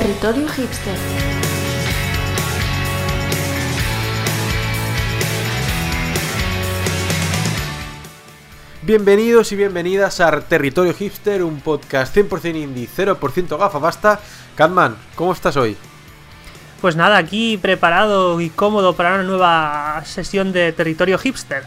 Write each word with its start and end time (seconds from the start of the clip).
Territorio 0.00 0.48
Hipster. 0.48 0.96
Bienvenidos 8.80 9.52
y 9.52 9.56
bienvenidas 9.56 10.20
a 10.20 10.40
Territorio 10.40 10.94
Hipster, 10.94 11.44
un 11.44 11.60
podcast 11.60 12.16
100% 12.16 12.56
indie, 12.56 12.88
0% 12.88 13.58
gafapasta. 13.58 14.20
Catman, 14.54 14.96
¿cómo 15.16 15.34
estás 15.34 15.58
hoy? 15.58 15.76
Pues 16.80 16.96
nada, 16.96 17.18
aquí 17.18 17.58
preparado 17.58 18.40
y 18.40 18.48
cómodo 18.48 18.96
para 18.96 19.16
una 19.16 19.24
nueva 19.24 20.02
sesión 20.06 20.50
de 20.52 20.72
Territorio 20.72 21.18
Hipster. 21.18 21.64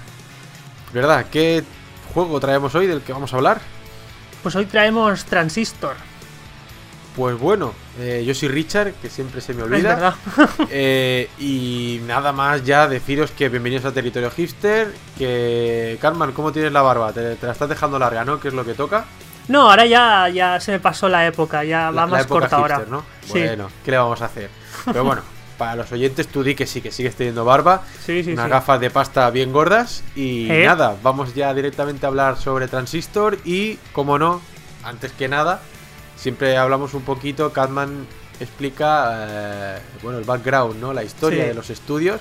¿Verdad? 0.92 1.28
¿Qué 1.32 1.64
juego 2.16 2.40
traemos 2.40 2.74
hoy 2.74 2.88
del 2.88 3.04
que 3.04 3.14
vamos 3.14 3.32
a 3.32 3.36
hablar? 3.36 3.62
Pues 4.42 4.56
hoy 4.56 4.66
traemos 4.66 5.24
Transistor. 5.26 5.98
Pues 7.16 7.38
bueno, 7.38 7.76
eh, 8.00 8.24
yo 8.26 8.34
soy 8.34 8.50
Richard, 8.50 8.94
que 9.02 9.10
siempre 9.10 9.40
se 9.42 9.54
me 9.54 9.64
olvida. 9.64 10.16
Eh, 10.70 11.30
y 11.40 12.00
nada 12.08 12.32
más 12.32 12.64
ya 12.64 12.88
deciros 12.88 13.32
que 13.32 13.50
bienvenidos 13.50 13.86
a 13.86 13.92
Territorio 13.92 14.32
Hipster. 14.32 14.94
Que, 15.18 15.98
Carmen, 16.02 16.32
¿cómo 16.32 16.52
tienes 16.52 16.72
la 16.72 16.82
barba? 16.82 17.12
¿Te, 17.14 17.36
te 17.36 17.46
la 17.46 17.52
estás 17.52 17.70
dejando 17.70 18.00
larga, 18.00 18.26
¿no? 18.26 18.40
¿Qué 18.40 18.48
es 18.48 18.54
lo 18.54 18.66
que 18.66 18.74
toca? 18.74 19.06
No, 19.48 19.70
ahora 19.70 19.86
ya, 19.86 20.30
ya 20.30 20.60
se 20.60 20.72
me 20.72 20.80
pasó 20.80 21.10
la 21.10 21.28
época, 21.28 21.64
ya 21.64 21.86
va 21.86 21.92
La- 21.92 22.02
la 22.02 22.08
más 22.08 22.22
época 22.26 22.40
corta 22.42 22.56
ahora. 22.56 22.76
hipster, 22.78 22.92
¿no? 22.92 23.04
Sí. 23.26 23.40
Bueno, 23.40 23.70
¿qué 23.84 23.92
le 23.92 23.98
vamos 23.98 24.22
a 24.22 24.26
hacer? 24.26 24.50
Pero 24.86 25.04
bueno, 25.06 25.22
para 25.58 25.76
los 25.76 25.92
oyentes 25.92 26.28
tú 26.30 26.44
di 26.44 26.56
que 26.56 26.66
sí, 26.66 26.82
que 26.82 26.92
sigues 26.92 27.16
teniendo 27.16 27.46
barba. 27.46 27.84
Sí, 28.06 28.24
sí, 28.24 28.32
unas 28.34 28.46
sí. 28.46 28.52
gafas 28.52 28.80
de 28.80 28.90
pasta 28.90 29.30
bien 29.30 29.52
gordas. 29.52 30.04
Y 30.16 30.50
¿Eh? 30.50 30.66
nada, 30.66 30.96
vamos 31.04 31.36
ya 31.36 31.54
directamente 31.54 32.06
a 32.06 32.10
hablar 32.10 32.38
sobre 32.38 32.68
Transistor. 32.68 33.38
Y, 33.46 33.76
como 33.92 34.18
no, 34.18 34.42
antes 34.84 35.12
que 35.12 35.28
nada, 35.28 35.62
siempre 36.16 36.58
hablamos 36.58 36.94
un 36.94 37.04
poquito. 37.04 37.52
Catman 37.52 38.06
explica 38.40 39.26
eh, 39.28 39.80
bueno, 40.02 40.20
el 40.20 40.26
background, 40.26 40.80
¿no? 40.82 40.94
La 40.94 41.04
historia 41.04 41.44
Sí. 41.44 41.48
de 41.50 41.54
los 41.54 41.70
estudios. 41.70 42.20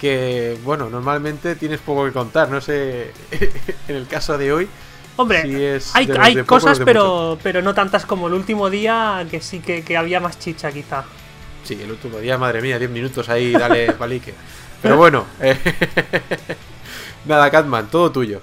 Que, 0.00 0.56
bueno, 0.64 0.88
normalmente 0.88 1.56
tienes 1.56 1.80
poco 1.80 2.04
que 2.04 2.12
contar. 2.12 2.48
No 2.50 2.60
sé, 2.60 3.12
en 3.88 3.96
el 3.96 4.06
caso 4.06 4.38
de 4.38 4.52
hoy. 4.52 4.68
Hombre, 5.16 5.42
si 5.42 5.64
es 5.64 5.96
hay, 5.96 6.06
de 6.06 6.16
hay 6.16 6.42
cosas, 6.44 6.78
pero, 6.84 7.36
pero 7.42 7.60
no 7.60 7.74
tantas 7.74 8.06
como 8.06 8.28
el 8.28 8.34
último 8.34 8.70
día, 8.70 9.26
que 9.28 9.40
sí 9.40 9.58
que, 9.58 9.82
que 9.82 9.96
había 9.96 10.20
más 10.20 10.38
chicha 10.38 10.70
quizá. 10.70 11.04
Sí, 11.64 11.76
el 11.82 11.90
último 11.90 12.18
día, 12.18 12.38
madre 12.38 12.62
mía, 12.62 12.78
10 12.78 12.88
minutos 12.92 13.28
ahí, 13.28 13.50
dale 13.52 13.92
palique. 13.98 14.32
Pero 14.80 14.96
bueno, 14.96 15.24
eh, 15.40 15.58
nada, 17.24 17.50
Catman, 17.50 17.88
todo 17.90 18.12
tuyo. 18.12 18.40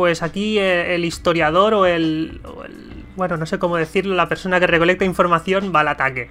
Pues 0.00 0.22
aquí 0.22 0.58
el 0.58 1.04
historiador 1.04 1.74
o 1.74 1.84
el, 1.84 2.40
o 2.46 2.64
el- 2.64 3.04
Bueno, 3.16 3.36
no 3.36 3.44
sé 3.44 3.58
cómo 3.58 3.76
decirlo, 3.76 4.14
la 4.14 4.30
persona 4.30 4.58
que 4.58 4.66
recolecta 4.66 5.04
información 5.04 5.72
va 5.76 5.80
al 5.80 5.88
ataque. 5.88 6.30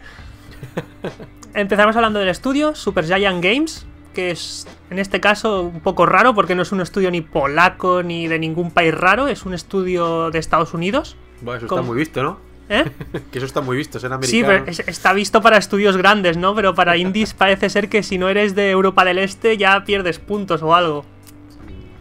Empezamos 1.54 1.96
hablando 1.96 2.18
del 2.18 2.30
estudio, 2.30 2.74
Super 2.74 3.06
Giant 3.06 3.44
Games, 3.44 3.86
que 4.16 4.32
es 4.32 4.66
en 4.90 4.98
este 4.98 5.20
caso 5.20 5.62
un 5.62 5.82
poco 5.82 6.08
raro 6.08 6.34
porque 6.34 6.56
no 6.56 6.64
es 6.64 6.72
un 6.72 6.82
estudio 6.82 7.12
ni 7.12 7.22
polaco 7.22 8.02
ni 8.02 8.28
de 8.28 8.40
ningún 8.40 8.72
país 8.72 8.92
raro, 8.92 9.28
es 9.28 9.46
un 9.46 9.54
estudio 9.54 10.32
de 10.32 10.40
Estados 10.40 10.74
Unidos. 10.74 11.16
Bueno, 11.42 11.58
eso 11.58 11.68
está 11.68 11.84
muy 11.84 11.96
visto, 11.96 12.24
¿no? 12.24 12.40
¿Eh? 12.70 12.86
Que 13.32 13.38
eso 13.38 13.46
está 13.46 13.62
muy 13.62 13.78
visto, 13.78 14.00
ser 14.00 14.10
Sí, 14.10 14.16
americano. 14.16 14.48
pero 14.66 14.72
es- 14.72 14.80
está 14.88 15.14
visto 15.14 15.44
para 15.44 15.58
estudios 15.58 15.96
grandes, 15.96 16.38
¿no? 16.38 16.56
Pero 16.56 16.74
para 16.74 16.98
indies 16.98 17.34
parece 17.38 17.70
ser 17.70 17.88
que 17.88 18.02
si 18.02 18.18
no 18.18 18.30
eres 18.30 18.56
de 18.56 18.72
Europa 18.72 19.06
del 19.06 19.20
Este 19.20 19.58
ya 19.58 19.84
pierdes 19.86 20.18
puntos 20.18 20.64
o 20.64 20.74
algo. 20.74 21.06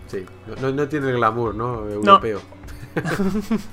Sí, 0.09 0.25
no, 0.47 0.57
no- 0.57 0.73
no 0.75 0.89
tiene 0.89 1.09
el 1.11 1.17
glamour, 1.17 1.55
¿no? 1.55 1.89
Europeo. 1.89 2.41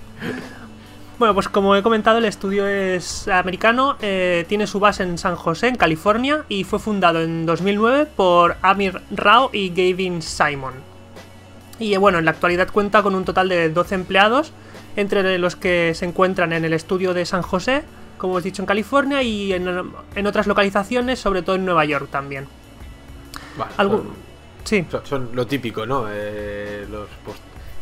Bueno, 1.18 1.34
pues 1.34 1.48
como 1.48 1.74
he 1.78 1.82
comentado, 1.82 2.18
el 2.18 2.26
estudio 2.26 2.68
es 2.68 3.30
americano, 3.30 3.96
eh, 4.02 4.44
tiene 4.50 4.68
su 4.68 4.82
base 4.82 5.04
en 5.04 5.18
San 5.18 5.38
José, 5.38 5.70
en 5.70 5.76
California, 5.78 6.44
y 6.50 6.66
fue 6.66 6.78
fundado 6.78 7.22
en 7.22 7.46
2009 7.46 8.06
por 8.18 8.58
Amir 8.62 9.00
Rao 9.12 9.50
y 9.54 9.70
Gavin 9.70 10.22
Simon. 10.22 10.74
Y 11.80 11.94
eh, 11.94 11.98
bueno, 12.00 12.20
en 12.20 12.26
la 12.26 12.32
actualidad 12.32 12.68
cuenta 12.70 13.02
con 13.02 13.16
un 13.16 13.24
total 13.24 13.48
de 13.48 13.70
12 13.70 13.96
empleados, 13.96 14.52
entre 14.98 15.38
los 15.40 15.56
que 15.56 15.94
se 15.96 16.04
encuentran 16.04 16.52
en 16.52 16.66
el 16.66 16.74
estudio 16.74 17.14
de 17.14 17.26
San 17.26 17.44
José, 17.44 17.84
como 18.18 18.38
he 18.38 18.42
dicho, 18.42 18.62
en 18.62 18.66
California, 18.66 19.22
y 19.24 19.54
en, 19.54 19.70
en 20.16 20.28
otras 20.28 20.48
localizaciones, 20.48 21.18
sobre 21.20 21.44
todo 21.44 21.56
en 21.56 21.64
Nueva 21.64 21.86
York 21.86 22.10
también. 22.12 22.46
Vale, 23.58 23.72
son, 23.78 24.10
Sí, 24.66 24.86
son- 24.92 25.06
son 25.06 25.30
lo 25.34 25.48
típico, 25.48 25.86
¿no? 25.86 26.06
Eh, 26.12 26.86
los 26.92 27.08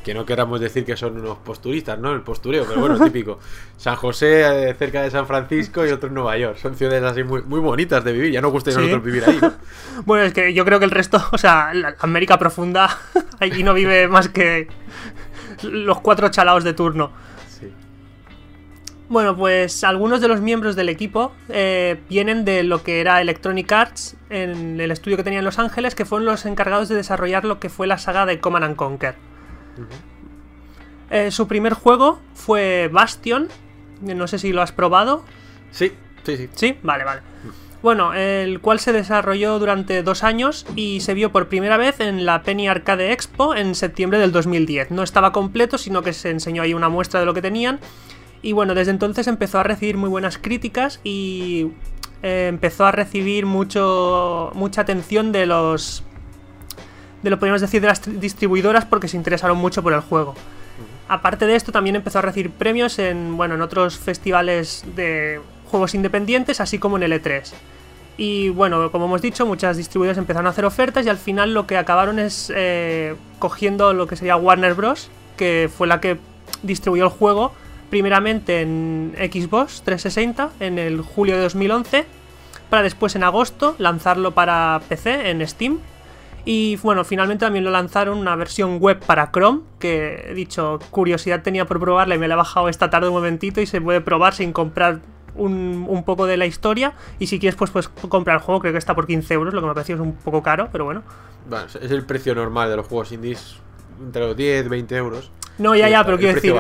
que 0.04 0.14
no 0.14 0.26
queramos 0.26 0.60
decir 0.60 0.84
que 0.84 0.98
son 0.98 1.18
unos 1.18 1.38
posturistas, 1.38 1.98
¿no? 1.98 2.12
El 2.12 2.22
postureo, 2.22 2.66
pero 2.68 2.82
bueno, 2.82 3.00
típico. 3.04 3.40
San 3.78 3.96
José 3.96 4.70
eh, 4.70 4.74
cerca 4.78 5.02
de 5.02 5.10
San 5.10 5.26
Francisco 5.26 5.86
y 5.86 5.92
otro 5.92 6.10
en 6.10 6.14
Nueva 6.16 6.38
York. 6.38 6.58
Son 6.62 6.76
ciudades 6.76 7.02
así 7.04 7.24
muy, 7.24 7.42
muy 7.44 7.62
bonitas 7.62 8.04
de 8.04 8.12
vivir. 8.12 8.32
Ya 8.34 8.42
no 8.42 8.50
gustaría 8.52 8.80
a 8.80 8.82
Sí. 8.82 8.88
nosotros 8.88 9.06
vivir 9.06 9.24
ahí, 9.26 9.40
¿no? 9.42 9.54
Bueno, 10.06 10.26
es 10.26 10.34
que 10.34 10.54
yo 10.54 10.66
creo 10.66 10.78
que 10.80 10.86
el 10.86 10.92
resto, 10.92 11.22
o 11.32 11.38
sea, 11.38 11.74
la 11.74 11.96
América 12.00 12.38
profunda, 12.38 12.90
allí 13.40 13.64
no 13.64 13.74
vive 13.74 14.10
más 14.10 14.28
que 14.28 14.68
los 15.62 16.02
cuatro 16.02 16.28
chalaos 16.30 16.66
de 16.66 16.74
turno. 16.74 17.12
Bueno, 19.14 19.38
pues 19.38 19.84
algunos 19.84 20.22
de 20.22 20.28
los 20.28 20.42
miembros 20.42 20.76
del 20.76 20.90
equipo 20.90 21.34
eh, 21.48 22.00
vienen 22.10 22.46
de 22.46 22.64
lo 22.64 22.82
que 22.82 23.00
era 23.00 23.22
Electronic 23.22 23.72
Arts 23.72 24.16
en 24.32 24.82
el 24.82 24.90
estudio 24.90 25.18
que 25.18 25.24
tenía 25.24 25.38
en 25.38 25.46
Los 25.46 25.60
Ángeles, 25.60 25.94
que 25.94 26.04
fueron 26.04 26.26
los 26.26 26.48
encargados 26.48 26.90
de 26.90 26.96
desarrollar 26.96 27.46
lo 27.46 27.60
que 27.60 27.70
fue 27.70 27.86
la 27.86 28.00
saga 28.00 28.26
de 28.26 28.40
Command 28.40 28.66
and 28.66 28.76
Conquer. 28.76 29.14
Eh, 31.12 31.30
su 31.30 31.48
primer 31.48 31.74
juego 31.74 32.20
fue 32.34 32.90
Bastion, 32.92 33.50
no 34.02 34.26
sé 34.26 34.40
si 34.40 34.52
lo 34.52 34.64
has 34.64 34.72
probado. 34.72 35.24
Sí, 35.70 35.92
sí, 36.24 36.36
sí. 36.36 36.50
Sí, 36.56 36.78
vale, 36.82 37.04
vale. 37.04 37.22
Bueno, 37.84 38.16
el 38.16 38.62
cual 38.62 38.80
se 38.80 38.94
desarrolló 38.94 39.60
durante 39.60 40.02
dos 40.02 40.24
años 40.24 40.66
y 40.76 41.02
se 41.02 41.14
vio 41.14 41.32
por 41.32 41.50
primera 41.50 41.78
vez 41.78 42.00
en 42.00 42.26
la 42.26 42.42
Penny 42.42 42.68
Arcade 42.68 43.12
Expo 43.12 43.54
en 43.54 43.76
septiembre 43.76 44.18
del 44.18 44.32
2010. 44.32 44.90
No 44.90 45.04
estaba 45.04 45.32
completo, 45.32 45.78
sino 45.78 46.02
que 46.02 46.14
se 46.14 46.32
enseñó 46.32 46.64
ahí 46.64 46.74
una 46.74 46.90
muestra 46.90 47.20
de 47.20 47.28
lo 47.28 47.36
que 47.36 47.44
tenían. 47.44 47.80
Y 48.44 48.52
bueno, 48.52 48.76
desde 48.76 48.92
entonces 48.92 49.26
empezó 49.28 49.58
a 49.60 49.64
recibir 49.64 49.98
muy 49.98 50.10
buenas 50.10 50.38
críticas 50.38 51.00
y 51.04 51.72
eh, 52.22 52.48
empezó 52.50 52.86
a 52.86 52.92
recibir 52.92 53.46
mucho, 53.46 54.52
mucha 54.54 54.82
atención 54.82 55.32
de 55.32 55.46
los... 55.48 56.04
De 57.24 57.30
lo 57.30 57.40
podríamos 57.40 57.62
decir 57.62 57.82
de 57.82 57.88
las 57.88 58.06
tri- 58.06 58.20
distribuidoras 58.20 58.84
porque 58.84 59.08
se 59.08 59.16
interesaron 59.16 59.58
mucho 59.58 59.82
por 59.82 59.94
el 59.94 60.02
juego. 60.02 60.36
Aparte 61.08 61.46
de 61.46 61.56
esto, 61.56 61.72
también 61.72 61.96
empezó 61.96 62.20
a 62.20 62.22
recibir 62.22 62.52
premios 62.52 63.00
en, 63.00 63.38
bueno, 63.38 63.56
en 63.56 63.62
otros 63.62 63.98
festivales 63.98 64.84
de 64.94 65.40
juegos 65.72 65.96
independientes, 65.96 66.60
así 66.60 66.80
como 66.80 66.98
en 66.98 67.04
el 67.04 67.14
E3. 67.14 67.50
Y 68.18 68.50
bueno, 68.50 68.92
como 68.92 69.06
hemos 69.06 69.22
dicho, 69.22 69.46
muchas 69.46 69.78
distribuidoras 69.78 70.18
empezaron 70.18 70.48
a 70.48 70.50
hacer 70.50 70.66
ofertas 70.66 71.06
y 71.06 71.10
al 71.10 71.18
final 71.18 71.54
lo 71.54 71.66
que 71.66 71.78
acabaron 71.78 72.20
es 72.20 72.52
eh, 72.54 73.16
cogiendo 73.40 73.94
lo 73.94 74.06
que 74.06 74.18
sería 74.18 74.36
Warner 74.36 74.74
Bros., 74.74 75.10
que 75.38 75.70
fue 75.74 75.88
la 75.88 76.02
que 76.02 76.18
distribuyó 76.62 77.06
el 77.06 77.10
juego 77.10 77.54
primeramente 77.94 78.62
en 78.62 79.14
Xbox 79.16 79.84
360 79.84 80.50
en 80.62 80.80
el 80.80 81.02
julio 81.02 81.36
de 81.36 81.44
2011, 81.44 82.08
para 82.72 82.82
después 82.82 83.16
en 83.16 83.22
agosto 83.22 83.76
lanzarlo 83.78 84.32
para 84.32 84.82
PC 84.90 85.30
en 85.30 85.48
Steam 85.48 85.78
y 86.44 86.78
bueno, 86.78 87.04
finalmente 87.04 87.46
también 87.46 87.64
lo 87.64 87.70
lanzaron 87.70 88.18
una 88.18 88.36
versión 88.36 88.80
web 88.80 89.00
para 89.06 89.30
Chrome, 89.32 89.62
que 89.78 90.26
he 90.28 90.34
dicho, 90.34 90.80
curiosidad 90.90 91.44
tenía 91.44 91.66
por 91.66 91.80
probarla 91.80 92.16
y 92.16 92.18
me 92.18 92.28
la 92.28 92.34
he 92.34 92.38
bajado 92.38 92.68
esta 92.68 92.90
tarde 92.90 93.10
un 93.10 93.14
momentito 93.14 93.62
y 93.62 93.68
se 93.68 93.80
puede 93.80 94.02
probar 94.02 94.34
sin 94.34 94.54
comprar 94.54 95.02
un, 95.36 95.86
un 95.88 96.04
poco 96.04 96.26
de 96.26 96.38
la 96.38 96.48
historia. 96.48 96.96
Y 97.20 97.28
si 97.28 97.38
quieres, 97.38 97.56
pues 97.56 97.70
puedes 97.70 97.90
comprar 97.90 98.38
el 98.38 98.42
juego, 98.42 98.60
creo 98.60 98.74
que 98.74 98.80
está 98.80 98.96
por 98.96 99.06
15 99.06 99.36
euros, 99.36 99.54
lo 99.54 99.62
que 99.62 99.68
me 99.68 99.74
pareció 99.76 99.94
es 99.94 100.02
un 100.02 100.14
poco 100.14 100.42
caro, 100.42 100.70
pero 100.72 100.86
bueno. 100.86 101.04
Bueno, 101.48 101.66
es 101.68 101.92
el 101.92 102.08
precio 102.08 102.34
normal 102.34 102.72
de 102.72 102.76
los 102.76 102.88
juegos 102.88 103.12
indies. 103.12 103.58
Entre 104.04 104.26
los 104.26 104.36
10, 104.36 104.68
20 104.68 104.96
euros. 104.96 105.32
No, 105.58 105.76
ya, 105.76 105.88
ya, 105.88 106.04
pero 106.04 106.18
quiero 106.18 106.34
decir, 106.34 106.56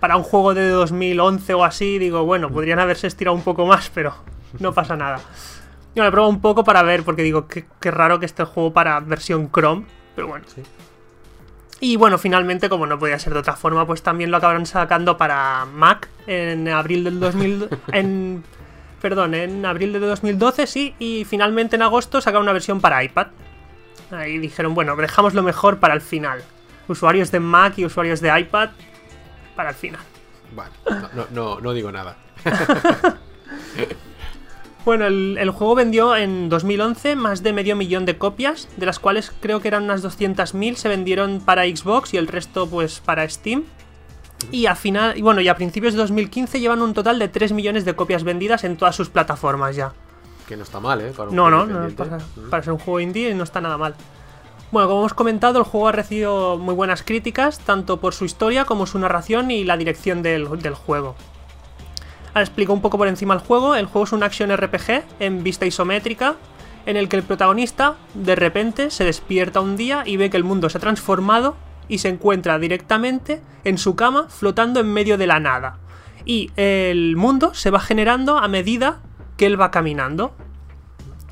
para 0.00 0.16
un 0.16 0.22
juego 0.22 0.54
de 0.54 0.68
2011 0.68 1.54
o 1.54 1.64
así, 1.64 1.98
digo, 1.98 2.24
bueno, 2.24 2.50
podrían 2.50 2.78
haberse 2.78 3.06
estirado 3.06 3.36
un 3.36 3.42
poco 3.42 3.66
más, 3.66 3.90
pero 3.94 4.14
no 4.58 4.72
pasa 4.72 4.96
nada. 4.96 5.20
Yo 5.94 6.02
me 6.02 6.08
he 6.08 6.10
probado 6.10 6.30
un 6.30 6.40
poco 6.40 6.64
para 6.64 6.82
ver, 6.82 7.02
porque 7.02 7.22
digo, 7.22 7.46
qué, 7.48 7.66
qué 7.80 7.90
raro 7.90 8.18
que 8.18 8.26
esté 8.26 8.42
el 8.42 8.48
juego 8.48 8.72
para 8.72 8.98
versión 9.00 9.50
Chrome, 9.52 9.84
pero 10.14 10.28
bueno. 10.28 10.44
Sí. 10.54 10.62
Y 11.80 11.96
bueno, 11.96 12.18
finalmente, 12.18 12.68
como 12.68 12.86
no 12.86 12.98
podía 12.98 13.18
ser 13.18 13.32
de 13.32 13.40
otra 13.40 13.56
forma, 13.56 13.86
pues 13.86 14.02
también 14.02 14.30
lo 14.30 14.36
acabaron 14.36 14.66
sacando 14.66 15.16
para 15.16 15.64
Mac 15.64 16.08
en 16.26 16.68
abril 16.68 17.04
del 17.04 17.18
2000. 17.18 17.68
en, 17.92 18.44
perdón, 19.00 19.34
en 19.34 19.64
abril 19.64 19.94
de 19.94 19.98
2012, 20.00 20.66
sí, 20.66 20.94
y 20.98 21.24
finalmente 21.24 21.76
en 21.76 21.82
agosto 21.82 22.20
sacaron 22.20 22.42
una 22.42 22.52
versión 22.52 22.80
para 22.80 23.02
iPad. 23.02 23.28
Ahí 24.10 24.38
dijeron, 24.38 24.74
bueno, 24.74 24.94
dejamos 24.96 25.32
lo 25.32 25.42
mejor 25.42 25.78
para 25.78 25.94
el 25.94 26.02
final. 26.02 26.42
Usuarios 26.90 27.30
de 27.30 27.40
Mac 27.40 27.78
y 27.78 27.84
usuarios 27.84 28.20
de 28.20 28.38
iPad 28.38 28.70
para 29.56 29.70
el 29.70 29.76
final. 29.76 30.00
Vale, 30.52 30.72
no, 31.14 31.26
no, 31.30 31.60
no 31.60 31.72
digo 31.72 31.92
nada. 31.92 32.16
Bueno, 34.84 35.06
el, 35.06 35.36
el, 35.38 35.50
juego 35.50 35.74
vendió 35.74 36.16
en 36.16 36.48
2011 36.48 37.14
más 37.14 37.42
de 37.42 37.52
medio 37.52 37.76
millón 37.76 38.06
de 38.06 38.16
copias, 38.16 38.66
de 38.78 38.86
las 38.86 38.98
cuales 38.98 39.30
creo 39.40 39.60
que 39.60 39.68
eran 39.68 39.84
unas 39.84 40.02
200.000 40.02 40.74
se 40.74 40.88
vendieron 40.88 41.40
para 41.40 41.64
Xbox 41.64 42.14
y 42.14 42.16
el 42.16 42.26
resto 42.26 42.66
pues 42.66 43.00
para 43.00 43.28
Steam. 43.28 43.64
Y 44.50 44.66
a 44.66 44.74
final, 44.74 45.18
y 45.18 45.22
bueno, 45.22 45.42
y 45.42 45.48
a 45.48 45.54
principios 45.54 45.92
de 45.92 45.98
2015 45.98 46.60
llevan 46.60 46.80
un 46.80 46.94
total 46.94 47.18
de 47.18 47.28
3 47.28 47.52
millones 47.52 47.84
de 47.84 47.94
copias 47.94 48.24
vendidas 48.24 48.64
en 48.64 48.78
todas 48.78 48.96
sus 48.96 49.10
plataformas 49.10 49.76
ya. 49.76 49.92
Que 50.48 50.56
no 50.56 50.62
está 50.62 50.80
mal, 50.80 51.00
¿eh? 51.02 51.12
Para 51.14 51.28
un 51.28 51.36
no, 51.36 51.50
no, 51.50 51.66
no 51.66 51.90
para, 51.90 52.18
para, 52.48 52.62
ser 52.62 52.72
un 52.72 52.78
juego 52.78 53.00
indie 53.00 53.34
no 53.34 53.44
está 53.44 53.60
nada 53.60 53.76
mal. 53.76 53.94
Bueno, 54.72 54.86
como 54.86 55.00
hemos 55.00 55.14
comentado, 55.14 55.58
el 55.58 55.64
juego 55.64 55.88
ha 55.88 55.92
recibido 55.92 56.56
muy 56.56 56.76
buenas 56.76 57.02
críticas, 57.02 57.58
tanto 57.58 57.98
por 57.98 58.14
su 58.14 58.24
historia 58.24 58.64
como 58.64 58.86
su 58.86 59.00
narración 59.00 59.50
y 59.50 59.64
la 59.64 59.76
dirección 59.76 60.22
del, 60.22 60.46
juego. 60.46 61.16
Ahora 62.28 62.42
explico 62.42 62.72
un 62.72 62.80
poco 62.80 62.96
por 62.96 63.08
encima 63.08 63.34
el 63.34 63.40
juego. 63.40 63.74
El 63.74 63.86
juego 63.86 64.04
es 64.04 64.12
un 64.12 64.22
action 64.22 64.56
RPG 64.56 65.02
en 65.18 65.42
vista 65.42 65.66
isométrica, 65.66 66.36
en 66.86 66.96
el 66.96 67.08
que 67.08 67.16
el 67.16 67.24
protagonista 67.24 67.96
de 68.14 68.36
repente 68.36 68.92
se 68.92 69.02
despierta 69.02 69.60
un 69.60 69.76
día 69.76 70.04
y 70.06 70.16
ve 70.16 70.30
que 70.30 70.36
el 70.36 70.44
mundo 70.44 70.70
se 70.70 70.78
ha 70.78 70.80
transformado 70.80 71.56
y 71.88 71.98
se 71.98 72.08
encuentra 72.08 72.60
directamente 72.60 73.42
en 73.64 73.76
su 73.76 73.96
cama 73.96 74.26
flotando 74.28 74.78
en 74.78 74.92
medio 74.92 75.18
de 75.18 75.26
la 75.26 75.40
nada. 75.40 75.78
Y 76.24 76.52
el 76.54 77.16
mundo 77.16 77.54
se 77.54 77.72
va 77.72 77.80
generando 77.80 78.38
a 78.38 78.46
medida 78.46 79.00
que 79.36 79.46
él 79.46 79.60
va 79.60 79.72
caminando. 79.72 80.32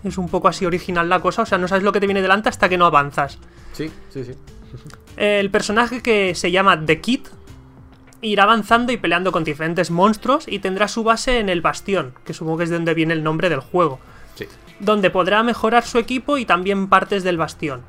Es 0.05 0.19
un 0.19 0.29
poco 0.29 0.49
así 0.49 0.65
original 0.65 1.09
la 1.09 1.21
cosa, 1.21 1.43
o 1.43 1.47
sea, 1.47 1.59
no 1.59 1.69
sabes 1.69 1.85
lo 1.85 1.93
que 1.93 2.01
te 2.01 2.07
viene 2.07 2.23
delante 2.23 2.49
hasta 2.49 2.69
que 2.69 2.79
no 2.79 2.87
avanzas. 2.87 3.39
Sí, 3.73 3.91
sí, 4.11 4.25
sí. 4.25 4.33
El 5.17 5.51
personaje 5.51 6.03
que 6.03 6.35
se 6.35 6.51
llama 6.51 6.85
The 6.85 7.01
Kid 7.01 7.27
irá 8.21 8.45
avanzando 8.45 8.93
y 8.93 8.97
peleando 8.97 9.33
con 9.33 9.45
diferentes 9.45 9.91
monstruos 9.91 10.47
y 10.49 10.59
tendrá 10.59 10.89
su 10.89 11.05
base 11.05 11.39
en 11.39 11.49
el 11.49 11.61
bastión, 11.61 12.15
que 12.25 12.35
supongo 12.35 12.59
que 12.59 12.65
es 12.65 12.71
de 12.71 12.77
donde 12.77 12.95
viene 12.95 13.15
el 13.15 13.23
nombre 13.23 13.49
del 13.49 13.61
juego. 13.61 14.01
Sí. 14.35 14.47
Donde 14.81 15.11
podrá 15.11 15.43
mejorar 15.43 15.85
su 15.85 15.99
equipo 15.99 16.39
y 16.39 16.45
también 16.45 16.89
partes 16.89 17.25
del 17.25 17.37
bastión. 17.37 17.83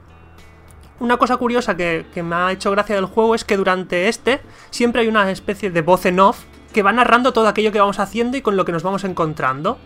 Una 1.00 1.18
cosa 1.18 1.38
curiosa 1.38 1.78
que, 1.78 2.06
me 2.16 2.36
ha 2.36 2.52
hecho 2.52 2.72
gracia 2.72 2.96
del 2.96 3.06
juego 3.06 3.34
es 3.34 3.46
que 3.46 3.56
durante 3.56 4.10
este 4.10 4.42
siempre 4.70 5.02
hay 5.02 5.08
una 5.08 5.32
especie 5.32 5.72
de 5.72 5.82
voz 5.82 6.06
en 6.06 6.20
off 6.20 6.44
que 6.74 6.84
va 6.84 6.92
narrando 6.92 7.32
todo 7.32 7.48
aquello 7.48 7.72
que 7.72 7.80
vamos 7.80 8.00
haciendo 8.00 8.38
y 8.38 8.42
con 8.42 8.58
lo 8.58 8.66
que 8.66 8.74
nos 8.74 8.84
vamos 8.84 9.04
encontrando. 9.06 9.78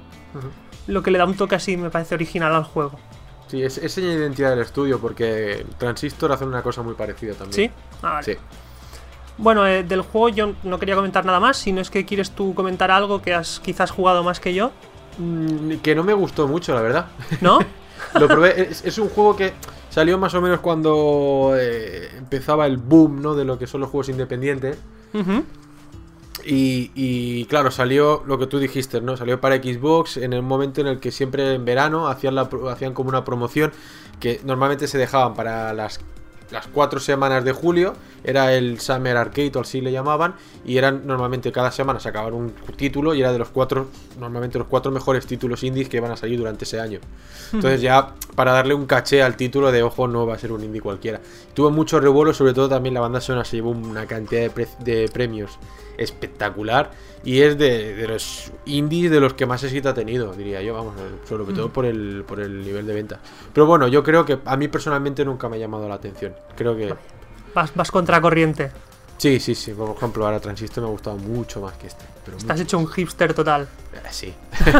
Lo 0.87 1.01
que 1.01 1.11
le 1.11 1.17
da 1.17 1.25
un 1.25 1.35
toque 1.35 1.55
así, 1.55 1.77
me 1.77 1.89
parece 1.89 2.15
original 2.15 2.53
al 2.53 2.63
juego. 2.63 2.99
Sí, 3.47 3.63
es, 3.63 3.77
es 3.77 3.91
señal 3.91 4.11
de 4.11 4.17
identidad 4.17 4.49
del 4.49 4.59
estudio 4.59 4.99
porque 4.99 5.65
Transistor 5.77 6.31
hace 6.31 6.45
una 6.45 6.61
cosa 6.61 6.81
muy 6.81 6.95
parecida 6.95 7.33
también. 7.33 7.69
¿Sí? 7.69 7.71
Ah, 8.01 8.13
vale. 8.13 8.23
Sí. 8.25 8.37
Bueno, 9.37 9.65
eh, 9.65 9.83
del 9.83 10.01
juego 10.01 10.29
yo 10.29 10.53
no 10.63 10.79
quería 10.79 10.95
comentar 10.95 11.25
nada 11.25 11.39
más, 11.39 11.57
si 11.57 11.71
no 11.71 11.81
es 11.81 11.89
que 11.89 12.05
quieres 12.05 12.31
tú 12.31 12.53
comentar 12.53 12.91
algo 12.91 13.21
que 13.21 13.33
has 13.33 13.59
quizás 13.59 13.91
jugado 13.91 14.23
más 14.23 14.39
que 14.39 14.53
yo. 14.53 14.71
Mm, 15.17 15.75
que 15.77 15.95
no 15.95 16.03
me 16.03 16.13
gustó 16.13 16.47
mucho, 16.47 16.73
la 16.73 16.81
verdad. 16.81 17.07
¿No? 17.41 17.59
Lo 18.19 18.27
probé, 18.27 18.69
es, 18.69 18.97
un 18.97 19.09
juego 19.09 19.35
que 19.35 19.53
salió 19.89 20.17
más 20.17 20.33
o 20.35 20.41
menos 20.41 20.59
cuando 20.59 21.53
eh, 21.57 22.09
empezaba 22.17 22.67
el 22.67 22.77
boom, 22.77 23.21
¿no? 23.21 23.33
De 23.33 23.43
lo 23.43 23.57
que 23.57 23.65
son 23.65 23.81
los 23.81 23.89
juegos 23.89 24.09
independientes. 24.09 24.77
Y, 26.45 27.45
claro, 27.45 27.71
salió 27.71 28.23
lo 28.25 28.37
que 28.37 28.47
tú 28.47 28.59
dijiste, 28.59 29.01
¿no? 29.01 29.17
Salió 29.17 29.39
para 29.39 29.55
Xbox 29.55 30.17
en 30.17 30.33
el 30.33 30.41
momento 30.41 30.81
en 30.81 30.87
el 30.87 30.99
que 30.99 31.11
siempre 31.11 31.53
en 31.53 31.65
verano 31.65 32.07
hacían, 32.07 32.35
la, 32.35 32.49
hacían 32.69 32.93
como 32.93 33.09
una 33.09 33.23
promoción 33.23 33.71
que 34.19 34.41
normalmente 34.43 34.87
se 34.87 34.97
dejaban 34.97 35.33
para 35.33 35.73
las 35.73 35.99
las 36.53 36.67
cuatro 36.67 36.99
semanas 36.99 37.43
de 37.43 37.51
julio 37.51 37.95
era 38.23 38.53
el 38.53 38.79
Summer 38.79 39.17
Arcade 39.17 39.51
o 39.55 39.61
así 39.61 39.81
le 39.81 39.91
llamaban 39.91 40.35
y 40.63 40.77
eran 40.77 41.05
normalmente 41.05 41.51
cada 41.51 41.71
semana 41.71 41.99
sacaban 41.99 42.33
un 42.33 42.53
título 42.77 43.15
y 43.15 43.21
era 43.21 43.33
de 43.33 43.39
los 43.39 43.49
cuatro 43.49 43.87
normalmente 44.19 44.59
los 44.59 44.67
cuatro 44.67 44.91
mejores 44.91 45.25
títulos 45.25 45.63
indies 45.63 45.89
que 45.89 45.97
iban 45.97 46.11
a 46.11 46.15
salir 46.15 46.37
durante 46.37 46.65
ese 46.65 46.79
año. 46.79 46.99
Entonces 47.51 47.81
ya 47.81 48.13
para 48.35 48.51
darle 48.51 48.75
un 48.75 48.85
caché 48.85 49.23
al 49.23 49.35
título 49.35 49.71
de 49.71 49.81
ojo 49.81 50.07
no 50.07 50.27
va 50.27 50.35
a 50.35 50.37
ser 50.37 50.51
un 50.51 50.63
indie 50.63 50.79
cualquiera. 50.79 51.19
Tuvo 51.55 51.71
mucho 51.71 51.99
revuelo 51.99 52.35
sobre 52.35 52.53
todo 52.53 52.69
también 52.69 52.93
la 52.93 53.01
banda 53.01 53.19
sonora 53.19 53.45
se 53.45 53.55
llevó 53.55 53.71
una 53.71 54.05
cantidad 54.05 54.51
de 54.53 55.09
premios 55.11 55.57
espectacular 55.97 56.91
y 57.23 57.41
es 57.41 57.57
de, 57.57 58.05
los 58.07 58.51
indies 58.65 59.09
de 59.09 59.19
los 59.19 59.33
que 59.33 59.45
más 59.45 59.63
éxito 59.63 59.89
ha 59.89 59.93
tenido, 59.93 60.33
diría 60.33 60.61
yo, 60.61 60.73
vamos, 60.73 60.95
sobre 61.27 61.53
todo 61.53 61.69
mm. 61.69 61.71
por 61.71 61.85
el, 61.85 62.23
por 62.27 62.39
el 62.39 62.63
nivel 62.63 62.85
de 62.85 62.93
venta. 62.93 63.19
Pero 63.53 63.65
bueno, 63.65 63.87
yo 63.87 64.03
creo 64.03 64.25
que 64.25 64.39
a 64.43 64.57
mí 64.57 64.67
personalmente 64.67 65.23
nunca 65.23 65.47
me 65.47 65.55
ha 65.55 65.59
llamado 65.59 65.87
la 65.87 65.95
atención. 65.95 66.35
Creo 66.55 66.75
que... 66.75 66.93
Vas, 67.53 67.73
vas 67.75 67.91
contracorriente. 67.91 68.71
Sí, 69.17 69.39
sí, 69.39 69.55
sí. 69.55 69.71
Por 69.71 69.95
ejemplo, 69.95 70.25
ahora 70.25 70.41
Transistor 70.41 70.83
me 70.83 70.89
ha 70.89 70.91
gustado 70.91 71.17
mucho 71.17 71.61
más 71.61 71.73
que 71.75 71.87
este. 71.87 72.03
Pero 72.25 72.37
Estás 72.37 72.59
hecho 72.59 72.77
un 72.77 72.87
hipster 72.87 73.33
total. 73.33 73.69
Eh, 73.93 73.99
sí. 74.11 74.33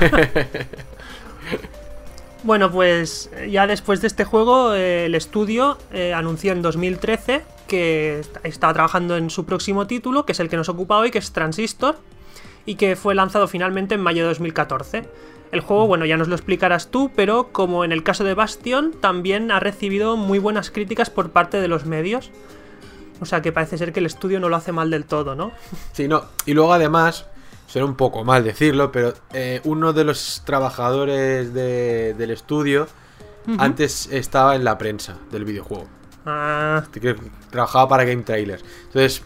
bueno, 2.43 2.69
pues 2.69 3.29
ya 3.49 3.67
después 3.67 4.01
de 4.01 4.07
este 4.07 4.25
juego, 4.25 4.73
eh, 4.73 5.05
el 5.05 5.15
estudio 5.15 5.77
eh, 5.93 6.13
anunció 6.13 6.51
en 6.51 6.61
2013 6.61 7.45
que 7.67 8.21
estaba 8.43 8.73
trabajando 8.73 9.15
en 9.15 9.29
su 9.29 9.45
próximo 9.45 9.87
título, 9.87 10.25
que 10.25 10.33
es 10.33 10.39
el 10.41 10.49
que 10.49 10.57
nos 10.57 10.67
ocupa 10.67 10.97
hoy, 10.97 11.09
que 11.09 11.19
es 11.19 11.31
Transistor, 11.31 11.95
y 12.65 12.75
que 12.75 12.95
fue 12.95 13.15
lanzado 13.15 13.47
finalmente 13.47 13.95
en 13.95 14.01
mayo 14.01 14.23
de 14.23 14.29
2014. 14.29 15.03
El 15.51 15.61
juego, 15.61 15.85
bueno, 15.85 16.05
ya 16.05 16.17
nos 16.17 16.27
lo 16.27 16.35
explicarás 16.35 16.87
tú, 16.87 17.11
pero 17.15 17.49
como 17.51 17.85
en 17.85 17.91
el 17.91 18.03
caso 18.03 18.23
de 18.23 18.33
Bastion, 18.33 18.91
también 18.91 19.51
ha 19.51 19.59
recibido 19.59 20.17
muy 20.17 20.39
buenas 20.39 20.71
críticas 20.71 21.09
por 21.09 21.29
parte 21.29 21.61
de 21.61 21.67
los 21.67 21.85
medios. 21.85 22.31
O 23.21 23.25
sea 23.25 23.41
que 23.41 23.51
parece 23.51 23.77
ser 23.77 23.93
que 23.93 23.99
el 23.99 24.07
estudio 24.07 24.39
no 24.39 24.49
lo 24.49 24.55
hace 24.55 24.71
mal 24.71 24.89
del 24.89 25.05
todo, 25.05 25.35
¿no? 25.35 25.51
Sí, 25.93 26.07
no. 26.07 26.23
Y 26.45 26.53
luego 26.55 26.73
además, 26.73 27.27
será 27.67 27.85
un 27.85 27.95
poco 27.95 28.23
mal 28.23 28.43
decirlo, 28.43 28.91
pero 28.91 29.13
eh, 29.33 29.61
uno 29.63 29.93
de 29.93 30.03
los 30.03 30.41
trabajadores 30.45 31.53
del 31.53 32.31
estudio 32.31 32.87
antes 33.57 34.07
estaba 34.11 34.55
en 34.55 34.63
la 34.63 34.77
prensa 34.77 35.17
del 35.31 35.45
videojuego. 35.45 35.87
Ah. 36.25 36.83
Trabajaba 37.49 37.89
para 37.89 38.05
Game 38.05 38.23
Trailers. 38.23 38.63
Entonces, 38.85 39.23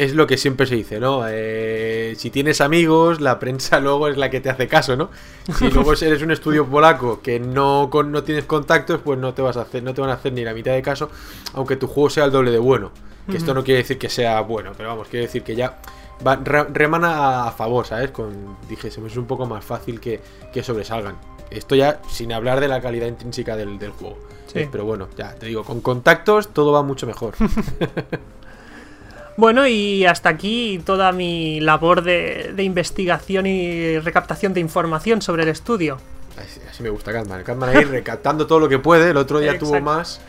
es 0.00 0.14
lo 0.14 0.26
que 0.26 0.38
siempre 0.38 0.66
se 0.66 0.76
dice, 0.76 0.98
¿no? 0.98 1.24
Eh, 1.28 2.14
si 2.16 2.30
tienes 2.30 2.62
amigos, 2.62 3.20
la 3.20 3.38
prensa 3.38 3.80
luego 3.80 4.08
es 4.08 4.16
la 4.16 4.30
que 4.30 4.40
te 4.40 4.48
hace 4.48 4.66
caso, 4.66 4.96
¿no? 4.96 5.10
Si 5.58 5.70
luego 5.70 5.92
eres 5.92 6.22
un 6.22 6.30
estudio 6.30 6.66
polaco 6.66 7.20
que 7.20 7.38
no, 7.38 7.90
no 7.90 8.22
tienes 8.22 8.44
contactos, 8.46 9.00
pues 9.04 9.18
no 9.18 9.34
te 9.34 9.42
vas 9.42 9.58
a 9.58 9.62
hacer, 9.62 9.82
no 9.82 9.92
te 9.92 10.00
van 10.00 10.08
a 10.08 10.14
hacer 10.14 10.32
ni 10.32 10.42
la 10.42 10.54
mitad 10.54 10.72
de 10.72 10.80
caso, 10.80 11.10
aunque 11.52 11.76
tu 11.76 11.86
juego 11.86 12.08
sea 12.08 12.24
el 12.24 12.30
doble 12.30 12.50
de 12.50 12.58
bueno. 12.58 12.90
Que 13.30 13.36
esto 13.36 13.54
no 13.54 13.62
quiere 13.62 13.82
decir 13.82 13.96
que 13.96 14.08
sea 14.08 14.40
bueno, 14.40 14.72
pero 14.76 14.88
vamos, 14.88 15.06
quiere 15.06 15.26
decir 15.26 15.44
que 15.44 15.54
ya 15.54 15.78
va, 16.26 16.34
remana 16.34 17.44
a 17.46 17.52
favor, 17.52 17.86
¿sabes? 17.86 18.10
Con, 18.10 18.56
dijésemos, 18.68 19.12
es 19.12 19.18
un 19.18 19.26
poco 19.26 19.46
más 19.46 19.64
fácil 19.64 20.00
que, 20.00 20.20
sobresalgan. 20.62 21.16
Esto 21.48 21.76
ya 21.76 22.00
sin 22.08 22.32
hablar 22.32 22.58
de 22.58 22.66
la 22.66 22.80
calidad 22.80 23.06
intrínseca 23.06 23.56
del, 23.56 23.78
juego. 23.90 24.18
Sí. 24.46 24.66
Pero 24.72 24.84
bueno, 24.84 25.06
ya 25.16 25.32
te 25.36 25.46
digo, 25.46 25.62
con 25.62 25.80
contactos 25.80 26.48
todo 26.48 26.72
va 26.72 26.82
mucho 26.82 27.06
mejor. 27.06 27.34
Bueno, 29.40 29.66
y 29.66 30.04
hasta 30.04 30.28
aquí 30.28 30.82
toda 30.84 31.12
mi 31.12 31.60
labor 31.60 32.02
de, 32.02 32.52
investigación 32.58 33.46
y 33.46 33.98
recaptación 33.98 34.52
de 34.52 34.60
información 34.60 35.22
sobre 35.22 35.44
el 35.44 35.48
estudio. 35.48 35.96
Así, 36.36 36.82
me 36.82 36.90
gusta 36.90 37.10
Catman. 37.10 37.42
Catman 37.42 37.74
ahí 37.74 37.84
recaptando 37.84 38.46
todo 38.46 38.60
lo 38.60 38.68
que 38.68 38.78
puede. 38.78 39.12
El 39.12 39.16
otro 39.16 39.38
día 39.38 39.58
tuvo 39.58 39.80
más. 39.80 40.20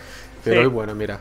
Pero 0.46 0.62
hoy, 0.62 0.68
bueno, 0.68 0.96
mira. 0.96 1.20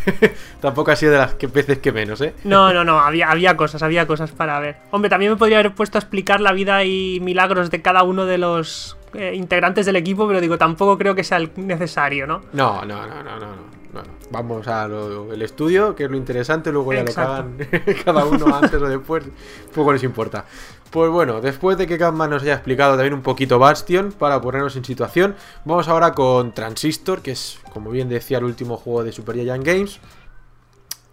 Tampoco 0.62 0.92
ha 0.92 0.96
sido 0.96 1.12
de 1.12 1.18
las 1.18 1.34
que 1.34 1.46
veces 1.46 1.76
que 1.80 1.92
menos, 1.92 2.22
¿eh? 2.22 2.32
No, 2.44 2.72
no, 2.72 2.84
no. 2.84 3.00
Había, 3.00 3.30
había 3.30 3.54
cosas, 3.54 3.82
había 3.82 4.06
cosas 4.06 4.30
para 4.30 4.58
ver. 4.58 4.76
Hombre, 4.90 5.10
también 5.10 5.30
me 5.30 5.36
podría 5.36 5.58
haber 5.58 5.74
puesto 5.74 5.98
a 5.98 6.00
explicar 6.00 6.40
la 6.40 6.52
vida 6.52 6.84
y 6.84 7.20
milagros 7.20 7.70
de 7.70 7.82
cada 7.82 8.02
uno 8.02 8.24
de 8.24 8.38
los 8.38 8.96
eh, 9.12 9.34
integrantes 9.34 9.84
del 9.84 9.96
equipo, 9.96 10.26
pero 10.26 10.40
digo, 10.40 10.56
tampoco 10.56 10.96
creo 10.96 11.14
que 11.14 11.22
sea 11.22 11.38
necesario, 11.56 12.26
¿no? 12.26 12.40
No, 12.54 12.82
no, 12.86 13.06
no, 13.06 13.22
no, 13.22 13.38
no. 13.38 13.75
Bueno, 13.96 14.10
vamos 14.30 14.68
al 14.68 15.40
estudio, 15.40 15.96
que 15.96 16.04
es 16.04 16.10
lo 16.10 16.18
interesante, 16.18 16.70
luego 16.70 16.92
ya 16.92 17.02
lo 17.02 17.10
hagan 17.12 17.56
cada 18.04 18.26
uno 18.26 18.54
antes 18.62 18.74
o 18.74 18.86
después, 18.86 19.24
poco 19.74 19.90
les 19.94 20.02
importa. 20.02 20.44
Pues 20.90 21.10
bueno, 21.10 21.40
después 21.40 21.78
de 21.78 21.86
que 21.86 21.96
Catman 21.96 22.28
nos 22.28 22.42
haya 22.42 22.52
explicado 22.52 22.96
también 22.96 23.14
un 23.14 23.22
poquito 23.22 23.58
Bastion, 23.58 24.12
para 24.12 24.38
ponernos 24.42 24.76
en 24.76 24.84
situación, 24.84 25.34
vamos 25.64 25.88
ahora 25.88 26.12
con 26.12 26.52
Transistor, 26.52 27.22
que 27.22 27.30
es, 27.30 27.58
como 27.72 27.90
bien 27.90 28.10
decía, 28.10 28.36
el 28.36 28.44
último 28.44 28.76
juego 28.76 29.02
de 29.02 29.12
Super 29.12 29.36
Giant 29.36 29.64
Games. 29.64 29.98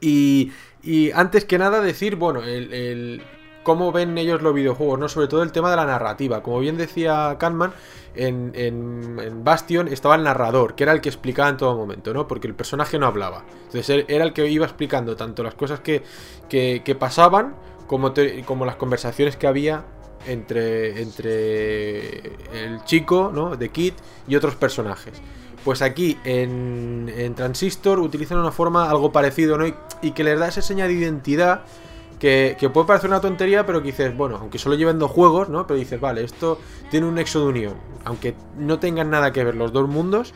Y, 0.02 0.52
y 0.82 1.12
antes 1.12 1.46
que 1.46 1.58
nada 1.58 1.80
decir, 1.80 2.18
bueno, 2.18 2.44
el 2.44 3.24
cómo 3.64 3.92
ven 3.92 4.18
ellos 4.18 4.42
los 4.42 4.54
videojuegos, 4.54 5.00
¿no? 5.00 5.10
Sobre 5.10 5.28
todo 5.28 5.44
el 5.44 5.52
tema 5.52 5.70
de 5.72 5.78
la 5.78 5.86
narrativa. 5.86 6.44
Como 6.44 6.60
bien 6.60 6.78
decía 6.78 7.38
Kahneman, 7.40 7.74
en, 8.16 8.52
en, 8.56 9.44
Bastion 9.44 9.88
estaba 9.88 10.16
el 10.16 10.24
narrador, 10.24 10.76
que 10.76 10.84
era 10.84 10.92
el 10.92 11.02
que 11.02 11.10
explicaba 11.10 11.50
en 11.50 11.58
todo 11.58 11.76
momento, 11.76 12.14
¿no? 12.14 12.28
Porque 12.28 12.48
el 12.48 12.54
personaje 12.54 13.00
no 13.00 13.08
hablaba. 13.08 13.44
Entonces 13.66 14.06
era 14.08 14.24
el 14.24 14.34
que 14.34 14.48
iba 14.48 14.66
explicando 14.66 15.16
tanto 15.16 15.44
las 15.44 15.56
cosas 15.56 15.80
que, 15.80 16.04
que, 16.50 16.96
pasaban 17.00 17.56
como, 17.88 18.14
como 18.46 18.66
las 18.66 18.76
conversaciones 18.76 19.36
que 19.36 19.48
había 19.48 19.86
entre, 20.28 21.02
entre 21.02 22.18
el 22.54 22.84
chico, 22.86 23.32
¿no? 23.34 23.56
De 23.56 23.70
Kit 23.70 23.96
y 24.28 24.36
otros 24.36 24.56
personajes. 24.56 25.14
Pues 25.64 25.82
aquí 25.82 26.18
en, 26.26 27.12
en 27.16 27.36
Transistor 27.36 28.00
utilizan 28.00 28.38
una 28.38 28.52
forma 28.52 28.90
algo 28.90 29.12
parecido, 29.12 29.58
¿no? 29.58 29.66
Y, 29.66 29.74
y 30.02 30.12
que 30.12 30.24
les 30.24 30.38
da 30.38 30.50
esa 30.50 30.62
señal 30.62 30.90
de 30.90 30.96
identidad 30.96 31.64
que, 32.24 32.56
que, 32.58 32.70
puede 32.70 32.88
parecer 32.88 33.10
una 33.10 33.20
tontería, 33.20 33.66
pero 33.66 33.82
que 33.82 33.88
dices, 33.88 34.16
bueno, 34.16 34.38
aunque 34.40 34.58
solo 34.58 34.76
lleven 34.76 34.98
dos 34.98 35.12
juegos, 35.12 35.50
¿no? 35.50 35.68
Pero 35.68 35.78
dices, 35.78 36.00
vale, 36.00 36.24
esto 36.24 36.58
tiene 36.90 37.06
un 37.06 37.16
nexo 37.16 37.42
de 37.42 37.48
unión. 37.48 37.74
Aunque 38.06 38.34
no 38.58 38.80
tengan 38.80 39.10
nada 39.10 39.34
que 39.34 39.44
ver 39.44 39.56
los 39.56 39.74
dos 39.74 39.90
mundos, 39.90 40.34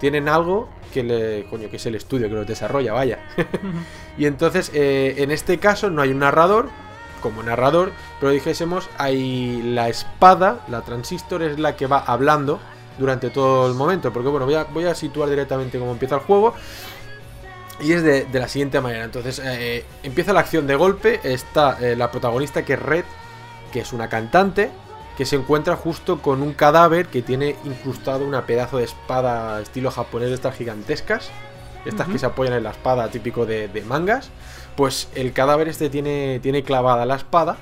tienen 0.00 0.30
algo 0.30 0.66
que 0.94 1.02
le. 1.02 1.44
coño, 1.50 1.68
que 1.68 1.76
es 1.76 1.84
el 1.84 1.94
estudio 1.94 2.30
que 2.30 2.36
los 2.36 2.46
desarrolla, 2.46 2.94
vaya. 2.94 3.18
y 4.16 4.24
entonces, 4.24 4.70
eh, 4.72 5.16
en 5.18 5.30
este 5.30 5.58
caso, 5.58 5.90
no 5.90 6.00
hay 6.00 6.08
un 6.08 6.20
narrador, 6.20 6.70
como 7.20 7.42
narrador, 7.42 7.92
pero 8.18 8.32
dijésemos, 8.32 8.88
hay 8.96 9.60
la 9.60 9.90
espada, 9.90 10.64
la 10.68 10.80
transistor 10.80 11.42
es 11.42 11.58
la 11.58 11.76
que 11.76 11.86
va 11.86 11.98
hablando 11.98 12.60
durante 12.98 13.28
todo 13.28 13.66
el 13.68 13.74
momento. 13.74 14.10
Porque 14.10 14.30
bueno, 14.30 14.46
voy 14.46 14.54
a, 14.54 14.64
voy 14.64 14.86
a 14.86 14.94
situar 14.94 15.28
directamente 15.28 15.78
cómo 15.78 15.92
empieza 15.92 16.14
el 16.14 16.22
juego. 16.22 16.54
Y 17.80 17.92
es 17.92 18.02
de, 18.02 18.24
de 18.24 18.38
la 18.38 18.48
siguiente 18.48 18.80
manera. 18.80 19.04
Entonces, 19.04 19.40
eh, 19.44 19.84
empieza 20.02 20.32
la 20.32 20.40
acción 20.40 20.66
de 20.66 20.76
golpe. 20.76 21.20
Está 21.22 21.78
eh, 21.80 21.94
la 21.94 22.10
protagonista 22.10 22.64
que 22.64 22.74
es 22.74 22.80
Red, 22.80 23.04
que 23.72 23.80
es 23.80 23.92
una 23.92 24.08
cantante, 24.08 24.70
que 25.16 25.26
se 25.26 25.36
encuentra 25.36 25.76
justo 25.76 26.22
con 26.22 26.42
un 26.42 26.52
cadáver 26.52 27.06
que 27.06 27.22
tiene 27.22 27.56
incrustado 27.64 28.24
una 28.26 28.46
pedazo 28.46 28.78
de 28.78 28.84
espada 28.84 29.60
estilo 29.60 29.90
japonés 29.90 30.28
de 30.28 30.34
estas 30.36 30.56
gigantescas. 30.56 31.30
Estas 31.84 32.06
uh 32.06 32.10
-huh. 32.10 32.12
que 32.14 32.18
se 32.18 32.26
apoyan 32.26 32.54
en 32.54 32.64
la 32.64 32.70
espada 32.70 33.08
típico 33.10 33.46
de, 33.46 33.68
de, 33.68 33.82
mangas. 33.82 34.30
Pues 34.74 35.08
el 35.14 35.32
cadáver 35.32 35.68
este 35.68 35.88
tiene, 35.88 36.40
tiene 36.42 36.62
clavada 36.62 37.04
la 37.06 37.16
espada. 37.16 37.58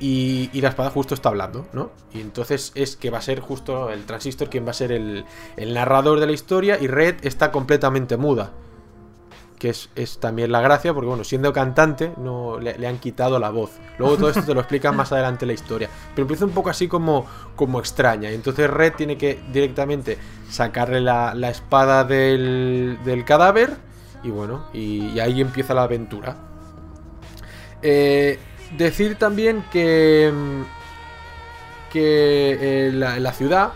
Y, 0.00 0.48
y, 0.52 0.60
la 0.60 0.68
espada 0.68 0.90
justo 0.90 1.12
está 1.14 1.28
hablando, 1.28 1.66
¿no? 1.72 1.90
Y 2.14 2.20
entonces 2.20 2.70
es 2.76 2.96
que 2.96 3.10
va 3.10 3.18
a 3.18 3.22
ser 3.22 3.40
justo 3.40 3.90
el 3.90 4.04
transistor 4.06 4.48
quien 4.48 4.64
va 4.64 4.70
a 4.70 4.74
ser 4.74 4.92
el, 4.92 5.24
el 5.56 5.74
narrador 5.74 6.20
de 6.20 6.26
la 6.26 6.32
historia. 6.32 6.78
Y 6.80 6.86
Red 6.86 7.16
está 7.22 7.50
completamente 7.50 8.16
muda 8.16 8.52
que 9.58 9.70
es, 9.70 9.90
es, 9.96 10.18
también 10.18 10.52
la 10.52 10.60
gracia, 10.60 10.94
porque 10.94 11.08
bueno, 11.08 11.24
siendo 11.24 11.52
cantante, 11.52 12.12
no 12.16 12.58
le, 12.58 12.86
han 12.86 12.98
quitado 12.98 13.38
la 13.38 13.50
voz. 13.50 13.72
Luego 13.98 14.16
todo 14.16 14.30
esto 14.30 14.42
te 14.42 14.54
lo 14.54 14.60
explican 14.60 14.96
más 14.96 15.12
adelante 15.12 15.44
la 15.46 15.52
historia. 15.52 15.88
Pero 16.14 16.22
empieza 16.22 16.44
un 16.44 16.52
poco 16.52 16.70
así 16.70 16.88
como, 16.88 17.26
como 17.56 17.78
extraña. 17.78 18.30
Entonces 18.30 18.70
Red 18.70 18.94
tiene 18.94 19.18
que 19.18 19.40
directamente 19.52 20.16
sacarle 20.48 21.00
la, 21.00 21.34
la 21.34 21.50
espada 21.50 22.04
del, 22.04 22.98
del, 23.04 23.24
cadáver. 23.24 23.76
Y 24.22 24.30
bueno, 24.30 24.66
y, 24.72 25.18
ahí 25.18 25.40
empieza 25.40 25.74
la 25.74 25.82
aventura. 25.82 26.36
Eh, 27.82 28.38
decir 28.76 29.16
también 29.16 29.64
que. 29.70 30.32
que 31.92 32.58
eh, 32.60 32.92
la, 32.92 33.18
la, 33.18 33.32
ciudad 33.32 33.72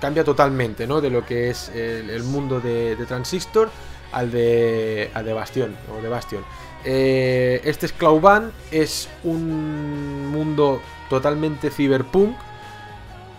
cambia 0.00 0.24
totalmente, 0.24 0.86
¿no? 0.86 1.00
De 1.00 1.10
lo 1.10 1.24
que 1.24 1.50
es 1.50 1.70
el, 1.70 2.22
mundo 2.24 2.60
de 2.60 2.96
Transistor 3.06 3.70
al 4.12 4.30
de, 4.30 5.10
al 5.14 5.24
de 5.24 5.32
Bastion 5.32 5.76
o 5.96 6.02
de 6.02 6.08
Bastion. 6.08 6.42
Eh, 6.84 7.60
este 7.64 7.86
es 7.86 7.92
Clauban, 7.92 8.52
es 8.70 9.08
un 9.24 10.28
mundo 10.28 10.80
totalmente 11.10 11.70
cyberpunk. 11.70 12.36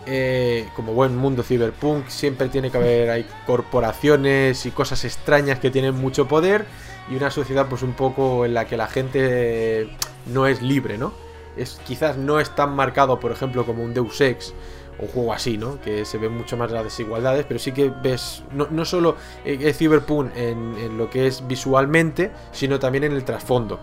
Eh, 0.06 0.66
como 0.74 0.94
buen 0.94 1.16
mundo 1.16 1.42
cyberpunk, 1.42 2.08
siempre 2.08 2.48
tiene 2.48 2.70
que 2.70 2.78
haber 2.78 3.10
hay 3.10 3.26
corporaciones 3.46 4.64
y 4.66 4.70
cosas 4.70 5.04
extrañas 5.04 5.58
que 5.58 5.70
tienen 5.70 5.94
mucho 5.94 6.26
poder 6.26 6.64
y 7.10 7.16
una 7.16 7.30
sociedad 7.30 7.66
pues 7.68 7.82
un 7.82 7.92
poco 7.92 8.44
en 8.44 8.54
la 8.54 8.64
que 8.64 8.76
la 8.76 8.86
gente 8.86 9.90
no 10.26 10.46
es 10.46 10.62
libre, 10.62 10.96
¿no? 10.96 11.12
Es, 11.56 11.80
quizás 11.86 12.16
no 12.16 12.40
es 12.40 12.54
tan 12.54 12.74
marcado, 12.74 13.20
por 13.20 13.30
ejemplo, 13.30 13.66
como 13.66 13.82
un 13.82 13.92
Deus 13.92 14.20
Ex 14.20 14.54
un 15.00 15.08
juego 15.08 15.32
así, 15.32 15.56
¿no? 15.58 15.80
Que 15.80 16.04
se 16.04 16.18
ven 16.18 16.32
mucho 16.32 16.56
más 16.56 16.70
las 16.70 16.84
desigualdades, 16.84 17.44
pero 17.46 17.58
sí 17.58 17.72
que 17.72 17.90
ves 17.90 18.42
no, 18.52 18.68
no 18.70 18.84
solo 18.84 19.16
el 19.44 19.74
Cyberpunk 19.74 20.36
en, 20.36 20.76
en, 20.78 20.98
lo 20.98 21.10
que 21.10 21.26
es 21.26 21.46
visualmente, 21.46 22.30
sino 22.52 22.78
también 22.78 23.04
en 23.04 23.12
el 23.12 23.24
trasfondo. 23.24 23.80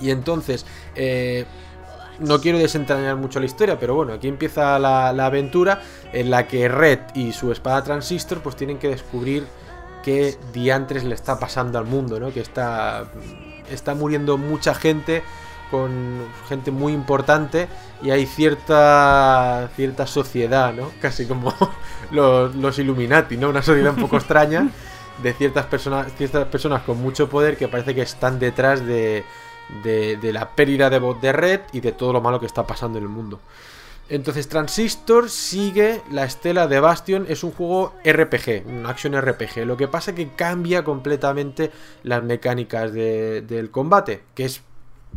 Y 0.00 0.10
entonces, 0.10 0.64
eh, 0.94 1.44
no 2.20 2.40
quiero 2.40 2.58
desentrañar 2.58 3.16
mucho 3.16 3.40
la 3.40 3.46
historia, 3.46 3.78
pero 3.78 3.94
bueno, 3.94 4.14
aquí 4.14 4.28
empieza 4.28 4.78
la, 4.78 5.12
la, 5.12 5.26
aventura 5.26 5.82
en 6.12 6.30
la 6.30 6.46
que 6.46 6.68
Red 6.68 7.00
y 7.14 7.32
su 7.32 7.52
espada 7.52 7.82
transistor 7.82 8.40
pues 8.40 8.56
tienen 8.56 8.78
que 8.78 8.88
descubrir 8.88 9.46
qué 10.02 10.36
diantres 10.52 11.04
le 11.04 11.14
está 11.14 11.38
pasando 11.38 11.78
al 11.78 11.84
mundo, 11.84 12.20
¿no? 12.20 12.32
Que 12.32 12.40
está, 12.40 13.10
está 13.70 13.94
muriendo 13.94 14.38
mucha 14.38 14.74
gente 14.74 15.22
con 15.70 16.26
gente 16.48 16.70
muy 16.70 16.92
importante 16.92 17.68
y 18.02 18.10
hay 18.10 18.26
cierta 18.26 19.70
cierta 19.76 20.06
sociedad, 20.06 20.72
¿no? 20.74 20.90
Casi 21.00 21.26
como 21.26 21.54
los, 22.10 22.54
los 22.54 22.78
Illuminati, 22.78 23.36
¿no? 23.36 23.48
Una 23.48 23.62
sociedad 23.62 23.94
un 23.94 24.00
poco 24.00 24.16
extraña 24.18 24.68
de 25.22 25.32
ciertas 25.34 25.66
personas, 25.66 26.12
ciertas 26.16 26.46
personas 26.46 26.82
con 26.82 27.00
mucho 27.00 27.28
poder 27.28 27.56
que 27.56 27.68
parece 27.68 27.94
que 27.94 28.02
están 28.02 28.38
detrás 28.38 28.84
de, 28.84 29.24
de, 29.82 30.16
de 30.16 30.32
la 30.32 30.50
pérdida 30.50 30.88
de 30.88 30.98
voz 30.98 31.20
de 31.20 31.32
red 31.32 31.60
y 31.72 31.80
de 31.80 31.92
todo 31.92 32.12
lo 32.12 32.20
malo 32.20 32.40
que 32.40 32.46
está 32.46 32.66
pasando 32.66 32.98
en 32.98 33.04
el 33.04 33.10
mundo. 33.10 33.40
Entonces 34.10 34.48
Transistor 34.48 35.30
sigue 35.30 36.02
la 36.10 36.24
estela 36.24 36.66
de 36.66 36.80
Bastion, 36.80 37.26
es 37.28 37.44
un 37.44 37.52
juego 37.52 37.94
RPG, 38.04 38.66
un 38.66 38.84
action 38.84 39.14
RPG. 39.14 39.64
Lo 39.64 39.76
que 39.76 39.86
pasa 39.86 40.10
es 40.10 40.16
que 40.16 40.30
cambia 40.30 40.82
completamente 40.82 41.70
las 42.02 42.20
mecánicas 42.24 42.92
de, 42.92 43.42
del 43.42 43.70
combate, 43.70 44.24
que 44.34 44.46
es 44.46 44.62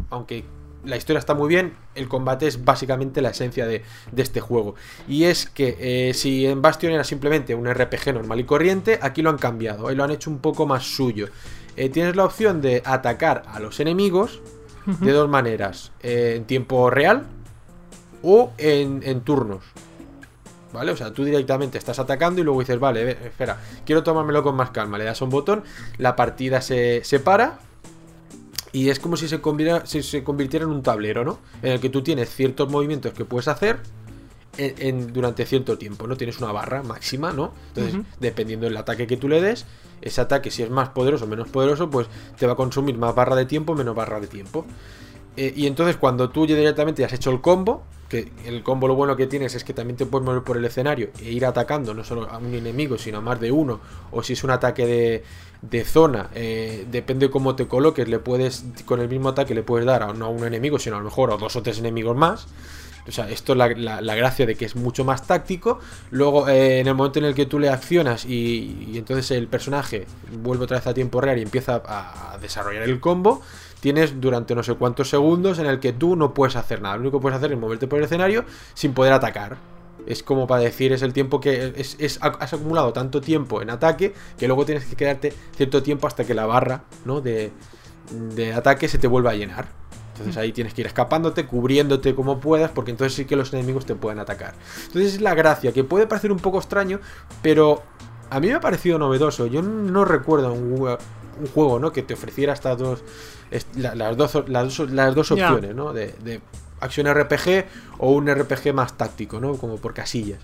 aunque 0.10 0.46
la 0.86 0.98
historia 0.98 1.20
está 1.20 1.34
muy 1.34 1.48
bien, 1.48 1.74
el 1.96 2.08
combate 2.08 2.48
es 2.48 2.64
básicamente 2.64 3.22
la 3.22 3.30
esencia 3.30 3.66
de, 3.66 3.84
de 4.12 4.22
este 4.22 4.42
juego. 4.42 4.76
Y 5.08 5.26
es 5.26 5.46
que 5.46 5.78
eh, 5.80 6.14
si 6.14 6.46
en 6.46 6.62
Bastion 6.62 6.92
era 6.92 7.04
simplemente 7.04 7.56
un 7.56 7.72
RPG 7.72 8.14
normal 8.14 8.40
y 8.40 8.44
corriente, 8.44 9.00
aquí 9.02 9.22
lo 9.22 9.30
han 9.30 9.38
cambiado 9.38 9.92
y 9.92 9.96
lo 9.96 10.04
han 10.04 10.12
hecho 10.12 10.30
un 10.30 10.40
poco 10.40 10.66
más 10.66 10.84
suyo. 10.84 11.28
Eh, 11.76 11.90
tienes 11.90 12.16
la 12.16 12.26
opción 12.26 12.62
de 12.62 12.82
atacar 12.86 13.44
a 13.48 13.60
los 13.60 13.80
enemigos 13.80 14.42
de 14.86 15.14
dos 15.14 15.30
maneras, 15.30 15.94
eh, 16.02 16.34
en 16.36 16.44
tiempo 16.44 16.90
real 16.90 17.24
o 18.22 18.52
en, 18.58 19.02
en, 19.04 19.22
turnos. 19.22 19.64
¿Vale? 20.74 20.92
O 20.92 20.98
sea, 20.98 21.14
tú 21.14 21.24
directamente 21.24 21.78
estás 21.78 22.00
atacando 22.00 22.42
y 22.42 22.44
luego 22.44 22.60
dices, 22.60 22.80
vale, 22.80 23.12
espera, 23.12 23.60
quiero 23.86 24.04
tomármelo 24.04 24.44
con 24.44 24.56
más 24.56 24.72
calma. 24.72 24.98
Le 24.98 25.06
das 25.06 25.22
un 25.22 25.30
botón, 25.30 25.64
la 25.98 26.16
partida 26.16 26.62
se, 26.62 27.04
se 27.04 27.20
para 27.20 27.60
y 28.74 28.90
es 28.90 29.00
como 29.00 29.16
si 29.16 29.28
se, 29.28 29.40
convirtiera, 29.40 29.86
si 29.86 30.04
se 30.04 30.24
convirtiera 30.24 30.66
en 30.66 30.72
un 30.72 30.82
tablero, 30.82 31.24
¿no? 31.24 31.40
En 31.62 31.74
el 31.74 31.80
que 31.80 31.90
tú 31.90 32.02
tienes 32.02 32.30
ciertos 32.36 32.70
movimientos 32.70 33.14
que 33.14 33.24
puedes 33.24 33.48
hacer 33.48 33.80
en, 34.58 34.74
en, 34.80 35.14
durante 35.14 35.46
cierto 35.46 35.78
tiempo, 35.78 36.08
¿no? 36.08 36.18
Tienes 36.18 36.40
una 36.40 36.52
barra 36.52 36.82
máxima, 36.82 37.32
¿no? 37.32 37.54
Entonces, 37.70 37.94
uh 37.94 37.98
-huh. 38.00 38.06
dependiendo 38.20 38.66
del 38.66 38.76
ataque 38.76 39.06
que 39.08 39.16
tú 39.16 39.30
le 39.30 39.40
des, 39.42 39.66
ese 40.02 40.20
ataque, 40.20 40.52
si 40.52 40.64
es 40.64 40.70
más 40.72 40.90
poderoso 40.90 41.26
o 41.26 41.28
menos 41.28 41.48
poderoso, 41.50 41.90
pues 41.90 42.08
te 42.38 42.48
va 42.48 42.54
a 42.54 42.56
consumir 42.56 42.98
más 42.98 43.14
barra 43.16 43.36
de 43.36 43.46
tiempo 43.46 43.74
o 43.74 43.76
menos 43.76 43.96
barra 43.96 44.20
de 44.20 44.28
tiempo. 44.28 44.66
Eh, 45.38 45.54
y 45.56 45.68
entonces, 45.68 45.96
cuando 45.98 46.30
tú 46.30 46.46
ya 46.46 46.56
directamente 46.56 47.06
has 47.06 47.14
hecho 47.14 47.30
el 47.30 47.42
combo, 47.42 47.84
el 48.46 48.64
combo 48.64 48.88
lo 48.88 48.96
bueno 48.96 49.16
que 49.16 49.28
tienes 49.28 49.56
es 49.56 49.64
que 49.64 49.74
también 49.74 49.98
te 49.98 50.06
puedes 50.06 50.26
mover 50.26 50.44
por 50.44 50.58
el 50.58 50.66
escenario 50.66 51.10
e 51.22 51.32
ir 51.32 51.46
atacando 51.46 51.94
no 51.94 52.04
solo 52.04 52.30
a 52.30 52.38
un 52.38 52.54
enemigo, 52.54 52.98
sino 52.98 53.20
a 53.20 53.22
más 53.22 53.40
de 53.40 53.52
uno, 53.52 53.80
o 54.12 54.24
si 54.24 54.34
es 54.34 54.44
un 54.44 54.52
ataque 54.52 54.86
de, 54.86 55.24
de 55.62 55.86
zona, 55.86 56.30
eh, 56.36 56.86
depende 56.90 57.28
de 57.28 57.32
cómo 57.32 57.56
te 57.56 57.68
coloques, 57.68 58.08
le 58.08 58.20
puedes, 58.20 58.66
con 58.86 59.00
el 59.00 59.10
mismo 59.10 59.30
ataque 59.30 59.56
le 59.56 59.64
puedes 59.64 59.86
dar 59.86 60.04
a 60.04 60.14
no 60.14 60.26
a 60.26 60.30
un 60.30 60.46
enemigo, 60.46 60.80
sino 60.80 60.98
a 60.98 61.00
lo 61.00 61.06
mejor 61.06 61.32
a 61.32 61.38
dos 61.38 61.56
o 61.56 61.64
tres 61.64 61.80
enemigos 61.80 62.16
más. 62.16 62.48
O 63.06 63.12
sea, 63.12 63.30
esto 63.30 63.52
es 63.52 63.58
la, 63.58 64.02
la, 64.02 64.16
gracia 64.16 64.46
de 64.46 64.56
que 64.56 64.64
es 64.64 64.78
mucho 64.78 65.04
más 65.04 65.28
táctico. 65.28 65.80
Luego, 66.10 66.48
eh, 66.48 66.80
en 66.80 66.88
el 66.88 66.96
momento 66.96 67.20
en 67.20 67.26
el 67.26 67.36
que 67.36 67.46
tú 67.46 67.60
le 67.60 67.68
accionas 67.68 68.24
y, 68.26 68.94
entonces 68.96 69.32
el 69.32 69.48
personaje 69.48 70.06
vuelve 70.42 70.64
otra 70.64 70.78
vez 70.78 70.88
a 70.88 70.94
tiempo 70.94 71.20
real 71.20 71.38
y 71.38 71.42
empieza 71.42 71.84
a 71.86 72.38
desarrollar 72.42 72.84
el 72.84 73.02
combo, 73.02 73.42
tienes 73.84 74.22
durante 74.22 74.56
no 74.56 74.64
sé 74.64 74.76
cuántos 74.76 75.10
segundos 75.10 75.60
en 75.60 75.66
el 75.66 75.82
que 75.82 75.92
tú 75.92 76.16
no 76.16 76.34
puedes 76.34 76.56
hacer 76.56 76.82
nada. 76.82 76.96
Lo 76.96 77.02
único 77.02 77.20
que 77.20 77.24
puedes 77.24 77.38
hacer 77.38 77.52
es 77.52 77.60
moverte 77.60 77.86
por 77.86 78.00
el 78.00 78.06
escenario 78.06 78.46
sin 78.74 78.94
poder 78.94 79.12
atacar. 79.12 79.58
Es 80.08 80.24
como 80.24 80.48
para 80.48 80.62
decir, 80.62 80.94
es 80.94 81.02
el 81.02 81.12
tiempo 81.12 81.42
que 81.42 81.74
has 82.22 82.54
acumulado 82.54 82.94
tanto 82.94 83.20
tiempo 83.20 83.62
en 83.62 83.70
ataque 83.70 84.14
que 84.38 84.48
luego 84.48 84.64
tienes 84.66 84.86
que 84.86 84.96
quedarte 84.96 85.34
cierto 85.58 85.84
tiempo 85.84 86.08
hasta 86.08 86.24
que 86.24 86.34
la 86.34 86.46
barra 86.46 86.86
de 87.06 88.54
ataque 88.54 88.88
se 88.88 88.98
te 89.00 89.08
vuelva 89.08 89.32
a 89.32 89.34
llenar. 89.34 89.68
Entonces 90.14 90.38
ahí 90.38 90.54
tienes 90.54 90.74
que 90.74 90.80
ir 90.80 90.88
escapándote, 90.88 91.46
cubriéndote 91.46 92.16
como 92.16 92.40
puedas, 92.40 92.72
porque 92.72 92.92
entonces 92.92 93.14
sí 93.16 93.26
que 93.26 93.36
los 93.36 93.52
enemigos 93.52 93.86
te 93.86 93.96
pueden 93.96 94.20
atacar. 94.20 94.54
Entonces 94.86 95.16
es 95.16 95.22
la 95.22 95.36
gracia, 95.36 95.74
que 95.74 95.84
puede 95.84 96.08
parecer 96.08 96.32
un 96.32 96.40
poco 96.40 96.60
extraño, 96.60 97.02
pero 97.42 97.84
a 98.30 98.40
mí 98.40 98.48
me 98.48 98.54
ha 98.54 98.62
parecido 98.62 98.98
novedoso. 98.98 99.46
Yo 99.48 99.62
no 99.62 100.06
recuerdo 100.06 100.54
un, 100.54 100.98
un 101.40 101.48
juego 101.48 101.80
¿no? 101.80 101.92
que 101.92 102.04
te 102.04 102.14
ofreciera 102.14 102.54
estas 102.54 102.78
dos, 102.78 103.04
las 103.76 104.18
dos, 104.18 104.48
las 104.48 104.78
dos, 104.78 104.92
las 104.92 105.16
dos 105.16 105.32
opciones, 105.32 105.62
yeah. 105.62 105.74
¿no? 105.74 105.94
De, 105.94 106.14
de, 106.24 106.42
acción 106.80 107.08
RPG 107.08 107.66
o 108.00 108.12
un 108.12 108.28
RPG 108.28 108.74
más 108.74 108.98
táctico, 108.98 109.40
¿no? 109.40 109.56
Como 109.58 109.78
por 109.78 109.94
casillas. 109.94 110.40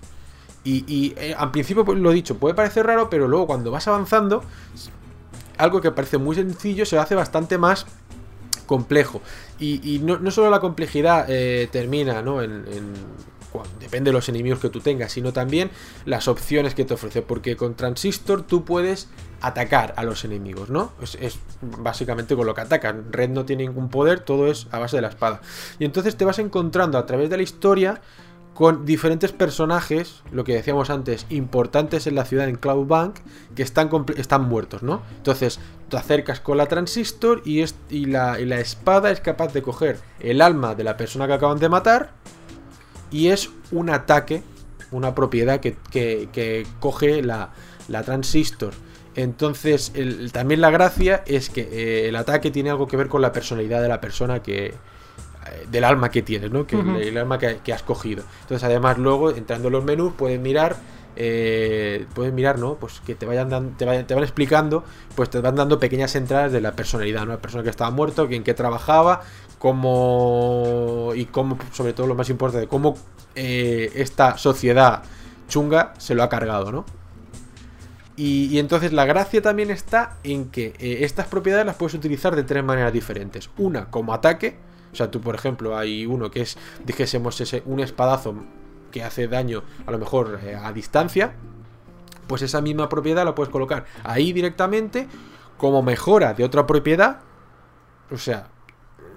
Y, 0.64 0.84
y 0.86 1.14
eh, 1.16 1.34
al 1.36 1.50
principio, 1.50 1.84
pues 1.84 1.98
lo 1.98 2.10
he 2.10 2.14
dicho, 2.14 2.36
puede 2.38 2.54
parecer 2.54 2.86
raro, 2.86 3.10
pero 3.10 3.28
luego 3.28 3.46
cuando 3.46 3.70
vas 3.70 3.88
avanzando, 3.88 4.42
algo 5.58 5.80
que 5.80 5.90
parece 5.90 6.18
muy 6.18 6.36
sencillo 6.36 6.86
se 6.86 6.98
hace 6.98 7.14
bastante 7.14 7.58
más 7.58 7.86
complejo. 8.66 9.20
Y, 9.58 9.96
y 9.96 9.98
no, 9.98 10.18
no, 10.18 10.30
solo 10.30 10.50
la 10.50 10.60
complejidad 10.60 11.26
eh, 11.28 11.68
termina 11.70 12.22
¿no? 12.22 12.42
en, 12.42 12.52
en, 12.68 12.92
depende 13.78 14.10
de 14.10 14.12
los 14.12 14.28
enemigos 14.28 14.60
que 14.60 14.68
tú 14.68 14.80
tengas, 14.80 15.12
sino 15.12 15.32
también 15.32 15.70
las 16.04 16.28
opciones 16.28 16.74
que 16.74 16.84
te 16.84 16.94
ofrece. 16.94 17.22
Porque 17.22 17.56
con 17.56 17.74
Transistor 17.74 18.42
tú 18.42 18.64
puedes 18.64 19.08
atacar 19.40 19.94
a 19.96 20.04
los 20.04 20.24
enemigos, 20.24 20.70
¿no? 20.70 20.92
Es, 21.20 21.38
básicamente 21.60 22.36
con 22.36 22.46
lo 22.46 22.54
que 22.54 22.60
atacan. 22.60 23.12
Red 23.12 23.30
no 23.30 23.44
tiene 23.44 23.64
ningún 23.64 23.88
poder, 23.88 24.20
todo 24.20 24.48
es 24.48 24.66
a 24.70 24.78
base 24.78 24.96
de 24.96 25.02
la 25.02 25.08
espada. 25.08 25.40
Y 25.78 25.84
entonces 25.84 26.16
te 26.16 26.24
vas 26.24 26.38
encontrando 26.38 26.98
a 26.98 27.06
través 27.06 27.30
de 27.30 27.36
la 27.36 27.42
historia 27.42 28.00
con 28.54 28.84
diferentes 28.84 29.32
personajes, 29.32 30.22
lo 30.32 30.44
que 30.44 30.52
decíamos 30.52 30.90
antes, 30.90 31.24
importantes 31.30 32.06
en 32.06 32.14
la 32.14 32.26
ciudad 32.26 32.48
en 32.48 32.56
Cloudbank, 32.56 33.16
que 33.54 33.62
están, 33.62 33.88
están 34.16 34.42
muertos, 34.42 34.82
¿no? 34.82 35.00
Entonces 35.16 35.60
te 35.88 35.96
acercas 35.96 36.40
con 36.40 36.58
la 36.58 36.66
transistor 36.66 37.40
y, 37.46 37.64
y, 37.88 38.04
la, 38.04 38.38
y, 38.38 38.44
la, 38.44 38.60
espada 38.60 39.10
es 39.10 39.20
capaz 39.20 39.54
de 39.54 39.62
coger 39.62 39.98
el 40.20 40.42
alma 40.42 40.74
de 40.74 40.84
la 40.84 40.96
persona 40.96 41.26
que 41.26 41.32
acaban 41.32 41.58
de 41.58 41.68
matar 41.68 42.12
y 43.10 43.28
es 43.28 43.50
un 43.70 43.90
ataque, 43.90 44.42
una 44.90 45.14
propiedad 45.14 45.60
que, 45.60 45.76
que, 45.90 46.28
que 46.32 46.66
coge 46.80 47.22
la, 47.22 47.50
la, 47.88 48.02
transistor. 48.02 48.72
Entonces, 49.14 49.92
el, 49.94 50.32
también 50.32 50.60
la 50.60 50.70
gracia 50.70 51.22
es 51.26 51.50
que 51.50 51.62
eh, 51.62 52.08
el 52.08 52.16
ataque 52.16 52.50
tiene 52.50 52.70
algo 52.70 52.86
que 52.86 52.96
ver 52.96 53.08
con 53.08 53.22
la 53.22 53.32
personalidad 53.32 53.82
de 53.82 53.88
la 53.88 54.00
persona 54.00 54.42
que, 54.42 54.74
del 55.70 55.84
alma 55.84 56.10
que 56.10 56.22
tienes, 56.22 56.50
¿no? 56.50 56.66
Que 56.66 56.76
uh 56.76 56.82
-huh. 56.82 56.96
el, 56.96 57.08
el, 57.08 57.18
alma 57.18 57.38
que, 57.38 57.58
que, 57.64 57.72
has 57.72 57.82
cogido. 57.82 58.24
Entonces, 58.42 58.64
además, 58.64 58.98
luego, 58.98 59.30
entrando 59.30 59.68
en 59.68 59.72
los 59.72 59.84
menús, 59.84 60.12
puedes 60.16 60.40
mirar. 60.40 60.76
Eh, 61.16 62.06
puedes 62.14 62.32
mirar, 62.32 62.58
¿no? 62.58 62.76
Pues 62.76 63.00
que 63.00 63.14
te 63.14 63.26
vayan, 63.26 63.76
te 63.76 63.84
vayan 63.84 64.06
te 64.06 64.14
van 64.14 64.22
explicando, 64.22 64.84
pues 65.14 65.30
te 65.30 65.40
van 65.40 65.56
dando 65.56 65.78
pequeñas 65.78 66.14
entradas 66.16 66.52
de 66.52 66.60
la 66.60 66.72
personalidad, 66.72 67.26
¿no? 67.26 67.32
La 67.32 67.40
persona 67.40 67.62
que 67.62 67.70
estaba 67.70 67.90
muerto, 67.90 68.28
en 68.30 68.44
qué 68.44 68.54
trabajaba, 68.54 69.22
cómo. 69.58 71.12
y 71.14 71.26
cómo, 71.26 71.58
sobre 71.72 71.92
todo 71.92 72.06
lo 72.06 72.14
más 72.14 72.30
importante, 72.30 72.68
cómo 72.68 72.96
eh, 73.34 73.90
esta 73.94 74.38
sociedad 74.38 75.02
chunga 75.48 75.94
se 75.98 76.14
lo 76.14 76.22
ha 76.22 76.28
cargado, 76.28 76.72
¿no? 76.72 76.84
Y, 78.16 78.46
y, 78.46 78.58
entonces 78.58 78.92
la 78.92 79.06
gracia 79.06 79.40
también 79.40 79.70
está 79.70 80.18
en 80.24 80.50
que 80.50 80.74
eh, 80.78 80.98
estas 81.04 81.26
propiedades 81.26 81.64
las 81.64 81.76
puedes 81.76 81.94
utilizar 81.94 82.36
de 82.36 82.44
tres 82.44 82.62
maneras 82.62 82.92
diferentes. 82.92 83.48
Una 83.56 83.86
como 83.86 84.12
ataque, 84.12 84.58
o 84.92 84.96
sea, 84.96 85.10
tú, 85.10 85.20
por 85.20 85.34
ejemplo, 85.34 85.76
hay 85.76 86.04
uno 86.06 86.30
que 86.30 86.42
es, 86.42 86.58
dijésemos, 86.84 87.40
ese, 87.40 87.62
un 87.64 87.80
espadazo 87.80 88.34
que 88.90 89.02
hace 89.02 89.28
daño 89.28 89.62
a 89.86 89.90
lo 89.90 89.98
mejor 89.98 90.40
eh, 90.42 90.54
a 90.54 90.72
distancia. 90.72 91.34
Pues 92.26 92.42
esa 92.42 92.60
misma 92.60 92.88
propiedad 92.88 93.24
la 93.24 93.34
puedes 93.34 93.50
colocar 93.50 93.86
ahí 94.04 94.32
directamente 94.32 95.08
como 95.56 95.82
mejora 95.82 96.32
de 96.34 96.44
otra 96.44 96.66
propiedad. 96.66 97.20
O 98.10 98.18
sea, 98.18 98.48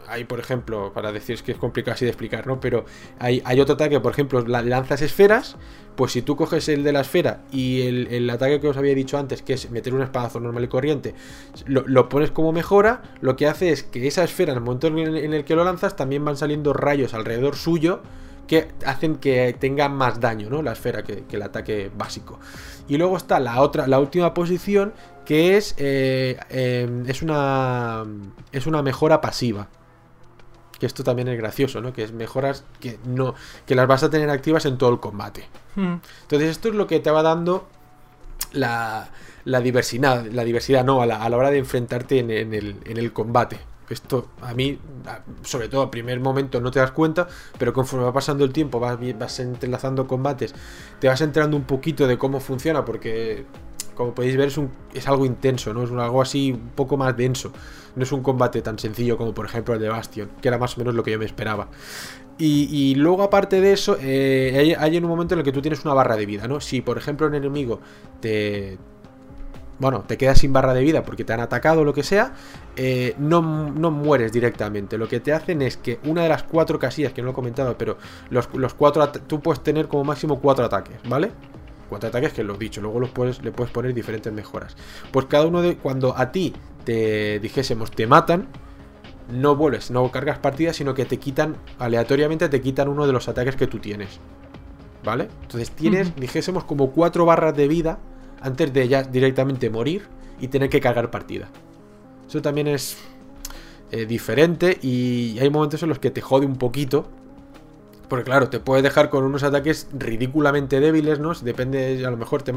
hay, 0.07 0.25
por 0.25 0.39
ejemplo, 0.39 0.91
para 0.93 1.11
decir 1.11 1.35
es 1.35 1.43
que 1.43 1.51
es 1.53 1.57
complicado 1.57 1.95
así 1.95 2.05
de 2.05 2.11
explicar, 2.11 2.45
¿no? 2.47 2.59
Pero 2.59 2.85
hay, 3.19 3.41
hay 3.45 3.59
otro 3.59 3.75
ataque, 3.75 3.99
por 3.99 4.11
ejemplo, 4.11 4.41
lanzas 4.41 5.01
esferas. 5.01 5.55
Pues 5.95 6.11
si 6.11 6.21
tú 6.21 6.35
coges 6.35 6.67
el 6.69 6.83
de 6.83 6.91
la 6.91 7.01
esfera 7.01 7.43
y 7.51 7.81
el, 7.83 8.07
el, 8.07 8.29
ataque 8.29 8.59
que 8.59 8.67
os 8.67 8.77
había 8.77 8.95
dicho 8.95 9.17
antes, 9.17 9.43
que 9.43 9.53
es 9.53 9.69
meter 9.69 9.93
un 9.93 10.01
espadazo 10.01 10.39
normal 10.39 10.63
y 10.63 10.67
corriente, 10.67 11.13
lo, 11.65 11.83
lo, 11.87 12.09
pones 12.09 12.31
como 12.31 12.51
mejora, 12.51 13.03
lo 13.21 13.35
que 13.35 13.47
hace 13.47 13.71
es 13.71 13.83
que 13.83 14.07
esa 14.07 14.23
esfera, 14.23 14.53
en 14.53 14.57
el 14.57 14.63
momento 14.63 14.87
en 14.87 15.33
el 15.33 15.45
que 15.45 15.55
lo 15.55 15.63
lanzas, 15.63 15.95
también 15.95 16.25
van 16.25 16.35
saliendo 16.35 16.73
rayos 16.73 17.13
alrededor 17.13 17.55
suyo 17.55 18.01
que 18.47 18.69
hacen 18.85 19.17
que 19.17 19.55
tenga 19.59 19.89
más 19.89 20.19
daño, 20.19 20.49
¿no? 20.49 20.61
La 20.61 20.73
esfera 20.73 21.03
que, 21.03 21.23
que 21.23 21.35
el 21.35 21.41
ataque 21.41 21.91
básico. 21.95 22.39
Y 22.87 22.97
luego 22.97 23.17
está 23.17 23.39
la 23.39 23.61
otra, 23.61 23.87
la 23.87 23.99
última 23.99 24.33
posición, 24.33 24.93
que 25.25 25.57
es, 25.57 25.75
eh, 25.77 26.37
eh, 26.49 27.03
es, 27.07 27.21
una, 27.21 28.03
es 28.51 28.67
una 28.67 28.81
mejora 28.81 29.21
pasiva 29.21 29.67
que 30.79 30.87
esto 30.87 31.03
también 31.03 31.29
es 31.29 31.37
gracioso, 31.37 31.79
¿no? 31.79 31.93
Que 31.93 32.03
es 32.03 32.11
mejoras 32.11 32.65
que 32.81 32.99
no 33.05 33.35
que 33.65 33.73
las 33.73 33.87
vas 33.87 34.03
a 34.03 34.09
tener 34.09 34.29
activas 34.29 34.65
en 34.65 34.77
todo 34.77 34.89
el 34.89 34.99
combate. 34.99 35.45
Hmm. 35.75 35.95
Entonces 36.23 36.49
esto 36.49 36.67
es 36.67 36.75
lo 36.75 36.87
que 36.87 36.99
te 36.99 37.09
va 37.09 37.23
dando 37.23 37.69
la, 38.51 39.09
la 39.45 39.61
diversidad, 39.61 40.25
la 40.25 40.43
diversidad 40.43 40.83
no, 40.83 41.01
a 41.01 41.05
la, 41.05 41.23
a 41.23 41.29
la 41.29 41.37
hora 41.37 41.51
de 41.51 41.59
enfrentarte 41.59 42.19
en, 42.19 42.31
en, 42.31 42.53
el, 42.53 42.75
en 42.83 42.97
el 42.97 43.13
combate. 43.13 43.59
Esto 43.89 44.27
a 44.41 44.53
mí, 44.53 44.79
sobre 45.43 45.67
todo 45.69 45.81
a 45.81 45.91
primer 45.91 46.19
momento 46.19 46.61
no 46.61 46.71
te 46.71 46.79
das 46.79 46.91
cuenta, 46.91 47.27
pero 47.57 47.73
conforme 47.73 48.05
va 48.05 48.13
pasando 48.13 48.43
el 48.45 48.53
tiempo, 48.53 48.79
vas, 48.79 48.97
vas 49.17 49.39
entrelazando 49.39 50.07
combates, 50.07 50.53
te 50.99 51.07
vas 51.07 51.21
enterando 51.21 51.57
un 51.57 51.63
poquito 51.63 52.07
de 52.07 52.17
cómo 52.17 52.39
funciona, 52.39 52.85
porque 52.85 53.45
como 53.95 54.13
podéis 54.13 54.37
ver 54.37 54.47
es, 54.47 54.57
un, 54.57 54.71
es 54.93 55.07
algo 55.07 55.25
intenso, 55.25 55.73
¿no? 55.73 55.83
Es 55.83 55.91
algo 55.91 56.21
así 56.21 56.51
un 56.51 56.69
poco 56.69 56.97
más 56.97 57.15
denso. 57.15 57.51
No 57.95 58.03
es 58.03 58.11
un 58.11 58.23
combate 58.23 58.61
tan 58.61 58.79
sencillo 58.79 59.17
como 59.17 59.33
por 59.33 59.45
ejemplo 59.45 59.75
el 59.75 59.79
de 59.79 59.89
Bastion, 59.89 60.29
que 60.41 60.47
era 60.47 60.57
más 60.57 60.75
o 60.75 60.79
menos 60.79 60.95
lo 60.95 61.03
que 61.03 61.11
yo 61.11 61.19
me 61.19 61.25
esperaba. 61.25 61.69
Y, 62.39 62.95
luego 62.95 63.21
aparte 63.21 63.61
de 63.61 63.73
eso, 63.73 63.95
eh, 64.01 64.55
hay, 64.57 64.73
hay, 64.73 64.97
un 64.97 65.07
momento 65.07 65.35
en 65.35 65.39
el 65.39 65.45
que 65.45 65.51
tú 65.51 65.61
tienes 65.61 65.85
una 65.85 65.93
barra 65.93 66.17
de 66.17 66.25
vida, 66.25 66.47
¿no? 66.47 66.59
Si 66.59 66.81
por 66.81 66.97
ejemplo 66.97 67.27
un 67.27 67.35
enemigo 67.35 67.79
te... 68.19 68.79
Bueno, 69.79 70.03
te 70.07 70.17
quedas 70.17 70.39
sin 70.39 70.53
barra 70.53 70.73
de 70.73 70.81
vida 70.81 71.03
porque 71.03 71.23
te 71.23 71.33
han 71.33 71.39
atacado 71.39 71.81
o 71.81 71.83
lo 71.83 71.93
que 71.93 72.03
sea, 72.03 72.33
eh, 72.75 73.15
no, 73.17 73.41
no, 73.41 73.91
mueres 73.91 74.31
directamente. 74.31 74.97
Lo 74.97 75.07
que 75.07 75.19
te 75.19 75.33
hacen 75.33 75.61
es 75.61 75.77
que 75.77 75.99
una 76.05 76.23
de 76.23 76.29
las 76.29 76.43
cuatro 76.43 76.77
casillas, 76.79 77.11
que 77.11 77.21
no 77.21 77.25
lo 77.25 77.31
he 77.31 77.35
comentado, 77.35 77.77
pero 77.77 77.97
los, 78.29 78.47
los 78.53 78.73
cuatro, 78.73 79.09
tú 79.09 79.41
puedes 79.41 79.63
tener 79.63 79.87
como 79.87 80.03
máximo 80.03 80.39
cuatro 80.39 80.65
ataques, 80.65 80.97
¿vale? 81.07 81.31
cuatro 81.93 82.09
ataques 82.09 82.33
que 82.33 82.43
lo 82.43 82.55
he 82.55 82.57
dicho, 82.57 82.81
luego 82.81 82.99
los 82.99 83.11
puedes, 83.11 83.43
le 83.43 83.51
puedes 83.51 83.71
poner 83.71 83.93
diferentes 83.93 84.33
mejoras. 84.33 84.75
Pues 85.11 85.27
cada 85.27 85.45
uno 85.45 85.61
de. 85.61 85.77
Cuando 85.77 86.17
a 86.17 86.31
ti 86.31 86.53
te 86.85 87.39
dijésemos 87.39 87.91
te 87.91 88.07
matan, 88.07 88.47
no 89.31 89.55
vuelves, 89.55 89.91
no 89.91 90.09
cargas 90.11 90.39
partidas, 90.39 90.75
sino 90.75 90.93
que 90.93 91.05
te 91.05 91.17
quitan, 91.17 91.55
aleatoriamente 91.79 92.49
te 92.49 92.61
quitan 92.61 92.87
uno 92.87 93.05
de 93.05 93.13
los 93.13 93.27
ataques 93.27 93.55
que 93.55 93.67
tú 93.67 93.79
tienes. 93.79 94.19
¿Vale? 95.03 95.27
Entonces 95.41 95.69
tienes, 95.71 96.15
dijésemos, 96.15 96.63
como 96.63 96.91
cuatro 96.91 97.25
barras 97.25 97.55
de 97.55 97.67
vida 97.67 97.99
antes 98.43 98.71
de 98.73 98.87
ya 98.87 99.03
directamente 99.03 99.69
morir 99.69 100.03
y 100.39 100.47
tener 100.49 100.69
que 100.69 100.79
cargar 100.79 101.09
partida. 101.09 101.49
Eso 102.27 102.41
también 102.41 102.67
es 102.67 102.97
eh, 103.91 104.05
diferente 104.05 104.77
y 104.81 105.39
hay 105.39 105.49
momentos 105.49 105.81
en 105.83 105.89
los 105.89 105.99
que 105.99 106.11
te 106.11 106.21
jode 106.21 106.45
un 106.45 106.57
poquito 106.57 107.07
porque 108.13 108.25
claro, 108.25 108.47
te 108.47 108.59
puedes 108.59 108.83
dejar 108.83 109.09
con 109.09 109.23
unos 109.23 109.41
ataques 109.41 109.87
ridículamente 109.91 110.79
débiles, 110.79 111.17
¿no? 111.17 111.33
Depende, 111.33 112.05
a 112.05 112.11
lo 112.11 112.17
mejor 112.17 112.43
te, 112.43 112.53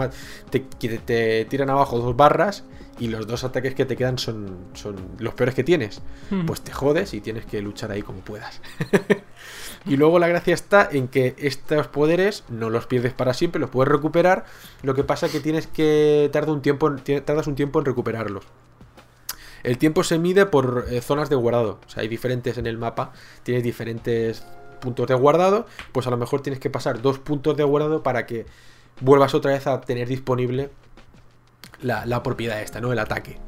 te, 0.50 0.60
te, 0.98 1.44
tiran 1.46 1.70
abajo 1.70 1.98
dos 1.98 2.14
barras 2.14 2.64
y 2.98 3.08
los 3.08 3.26
dos 3.26 3.42
ataques 3.42 3.74
que 3.74 3.86
te 3.86 3.96
quedan 3.96 4.18
son, 4.18 4.56
son 4.74 4.96
los 5.18 5.32
peores 5.32 5.54
que 5.54 5.64
tienes. 5.64 6.02
Hmm. 6.30 6.44
Pues 6.44 6.60
te 6.60 6.72
jodes 6.72 7.14
y 7.14 7.22
tienes 7.22 7.46
que 7.46 7.62
luchar 7.62 7.90
ahí 7.90 8.02
como 8.02 8.20
puedas. 8.20 8.60
y 9.86 9.96
luego 9.96 10.18
la 10.18 10.26
gracia 10.26 10.52
está 10.52 10.88
en 10.90 11.06
que 11.06 11.36
estos 11.38 11.86
poderes 11.86 12.42
no 12.48 12.70
los 12.70 12.86
pierdes 12.86 13.12
para 13.12 13.34
siempre, 13.34 13.60
los 13.60 13.70
puedes 13.70 13.90
recuperar. 13.90 14.44
Lo 14.82 14.94
que 14.94 15.04
pasa 15.04 15.26
es 15.26 15.32
que 15.32 15.40
tienes 15.40 15.68
que 15.68 16.28
tardar 16.32 16.50
un 16.50 16.60
tiempo, 16.60 16.92
tardas 17.24 17.46
un 17.46 17.54
tiempo 17.54 17.78
en 17.78 17.84
recuperarlos. 17.84 18.44
El 19.62 19.78
tiempo 19.78 20.02
se 20.02 20.18
mide 20.18 20.46
por 20.46 20.86
eh, 20.90 21.00
zonas 21.00 21.30
de 21.30 21.36
guardado. 21.36 21.78
O 21.86 21.90
sea, 21.90 22.02
hay 22.02 22.08
diferentes 22.08 22.58
en 22.58 22.66
el 22.66 22.78
mapa. 22.78 23.12
Tienes 23.44 23.62
diferentes 23.62 24.44
puntos 24.80 25.06
de 25.06 25.14
guardado, 25.14 25.66
pues 25.92 26.06
a 26.06 26.10
lo 26.10 26.16
mejor 26.16 26.42
tienes 26.42 26.60
que 26.60 26.70
pasar 26.70 27.00
dos 27.00 27.18
puntos 27.18 27.56
de 27.56 27.64
guardado 27.64 28.02
para 28.02 28.26
que 28.26 28.46
vuelvas 29.00 29.34
otra 29.34 29.52
vez 29.52 29.66
a 29.66 29.80
tener 29.80 30.08
disponible 30.08 30.70
la, 31.80 32.06
la 32.06 32.22
propiedad 32.22 32.60
esta, 32.60 32.80
¿no? 32.80 32.92
El 32.92 32.98
ataque. 32.98 33.38